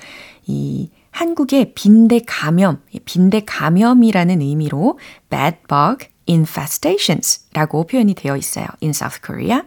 이 0.47 0.91
한국의 1.11 1.75
빈대 1.75 2.23
감염, 2.27 2.81
빈대 3.05 3.41
감염이라는 3.45 4.41
의미로 4.41 4.99
bedbug 5.29 6.09
infestations라고 6.29 7.87
표현이 7.87 8.15
되어 8.15 8.37
있어요. 8.37 8.67
In 8.83 8.91
South 8.91 9.21
Korea 9.25 9.63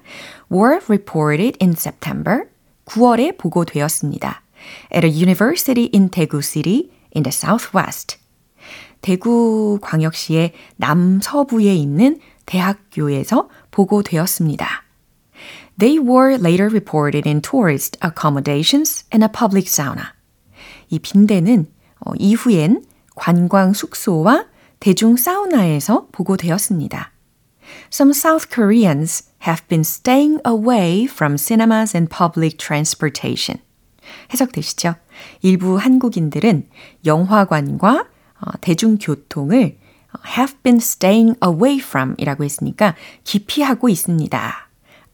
were 0.51 0.79
reported 0.87 1.57
in 1.61 1.73
September 1.73 2.45
9월에 2.85 3.37
보고되었습니다. 3.37 4.41
At 4.93 5.05
a 5.05 5.09
university 5.09 5.89
in 5.93 6.09
Daegu 6.09 6.41
City 6.41 6.91
in 7.15 7.23
the 7.23 7.31
southwest. 7.31 8.17
대구 9.01 9.79
광역시의 9.81 10.53
남서부에 10.77 11.73
있는 11.75 12.19
대학교에서 12.45 13.49
보고되었습니다. 13.71 14.67
They 15.79 15.97
were 15.97 16.35
later 16.35 16.69
reported 16.69 17.27
in 17.27 17.41
tourist 17.41 17.97
accommodations 18.03 19.05
and 19.11 19.23
a 19.23 19.29
public 19.31 19.67
sauna. 19.67 20.13
이 20.89 20.99
빈대는 20.99 21.67
어, 22.05 22.11
이후엔 22.19 22.83
관광 23.15 23.73
숙소와 23.73 24.45
대중 24.81 25.15
사우나에서 25.15 26.07
보고되었습니다. 26.11 27.11
Some 27.93 28.11
South 28.11 28.49
Koreans 28.51 29.29
have 29.47 29.67
been 29.67 29.81
staying 29.81 30.41
away 30.45 31.03
from 31.05 31.37
cinemas 31.37 31.95
and 31.95 32.09
public 32.09 32.57
transportation. 32.57 33.61
해석되시죠? 34.33 34.95
일부 35.43 35.77
한국인들은 35.77 36.67
영화관과 37.05 38.07
어, 38.41 38.51
대중교통을 38.61 39.77
have 40.35 40.55
been 40.63 40.77
staying 40.77 41.37
away 41.45 41.77
from 41.77 42.15
이라고 42.17 42.43
했으니까 42.43 42.95
기피하고 43.23 43.87
있습니다. 43.87 44.69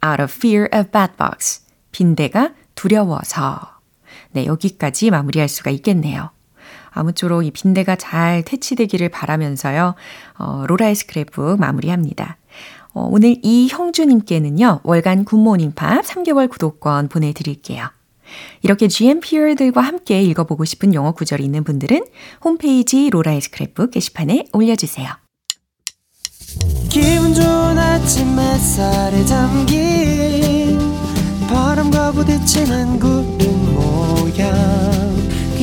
out 0.05 0.21
of 0.21 0.33
fear 0.33 0.69
of 0.73 0.91
bad 0.91 1.13
bugs. 1.17 1.61
빈대가 1.91 2.53
두려워서. 2.73 3.79
네, 4.31 4.45
여기까지 4.45 5.11
마무리할 5.11 5.49
수가 5.49 5.71
있겠네요. 5.71 6.31
아무쪼록 6.97 7.45
이 7.45 7.51
빈대가 7.51 7.95
잘 7.95 8.43
퇴치되기를 8.43 9.09
바라면서요. 9.09 9.95
어, 10.39 10.63
로라의 10.67 10.95
스크랩북 10.95 11.59
마무리합니다. 11.59 12.37
어, 12.93 13.07
오늘 13.11 13.37
이형주님께는요. 13.43 14.81
월간 14.83 15.25
굿모닝 15.25 15.73
팝 15.73 16.03
3개월 16.03 16.49
구독권 16.49 17.09
보내드릴게요. 17.09 17.87
이렇게 18.61 18.87
GMPR들과 18.87 19.81
함께 19.81 20.21
읽어보고 20.23 20.65
싶은 20.65 20.93
영어 20.93 21.11
구절이 21.11 21.43
있는 21.43 21.63
분들은 21.63 22.05
홈페이지 22.43 23.09
로라의 23.09 23.41
스크랩북 23.41 23.91
게시판에 23.91 24.47
올려주세요. 24.51 25.07
기분 26.89 27.33
좋은 27.33 27.77
아침 27.77 28.39
햇살에 28.39 29.23
담긴 29.25 30.79
바람과 31.47 32.11
부딪히는 32.13 32.99
구름 32.99 33.75
모양 33.75 34.86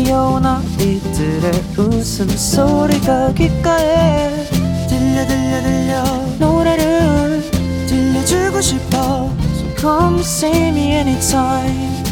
귀여운 0.05 0.45
아이들의 0.45 1.51
웃음소리가 1.79 3.33
귓가에 3.33 4.45
들려 4.87 5.27
들려 5.27 5.63
들려 5.63 6.05
노래를 6.39 7.41
들려주고 7.89 8.61
싶어 8.61 9.31
So 9.55 9.75
come 9.79 10.21
see 10.21 10.69
me 10.69 10.93
anytime 10.93 12.05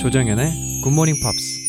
조정현의 0.00 0.82
굿모닝 0.82 1.14
팝스 1.22 1.60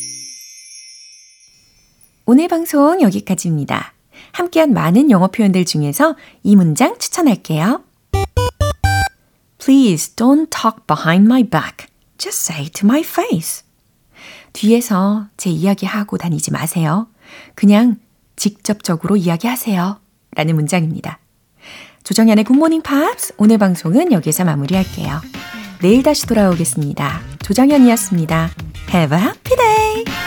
오늘 2.25 2.47
방송 2.47 2.99
여기까지입니다. 2.99 3.93
함께한 4.31 4.73
많은 4.73 5.11
영어 5.11 5.27
표현들 5.27 5.65
중에서 5.65 6.15
이 6.41 6.55
문장 6.55 6.97
추천할게요. 6.97 7.83
Please 9.59 10.15
don't 10.15 10.49
talk 10.49 10.87
behind 10.87 11.25
my 11.25 11.43
back. 11.43 11.87
Just 12.17 12.51
say 12.51 12.67
to 12.69 12.87
my 12.87 13.01
face. 13.01 13.63
뒤에서 14.53 15.27
제 15.37 15.49
이야기하고 15.49 16.17
다니지 16.17 16.51
마세요. 16.51 17.07
그냥 17.55 17.97
직접적으로 18.35 19.17
이야기하세요. 19.17 19.99
라는 20.35 20.55
문장입니다. 20.55 21.19
조정현의 22.03 22.45
굿모닝 22.45 22.81
팝스 22.81 23.33
오늘 23.37 23.57
방송은 23.57 24.11
여기서 24.11 24.45
마무리할게요. 24.45 25.21
내일 25.81 26.03
다시 26.03 26.25
돌아오겠습니다. 26.25 27.21
조정연이었습니다. 27.43 28.49
Have 28.93 29.17
a 29.17 29.23
happy 29.23 29.55
day! 29.57 30.20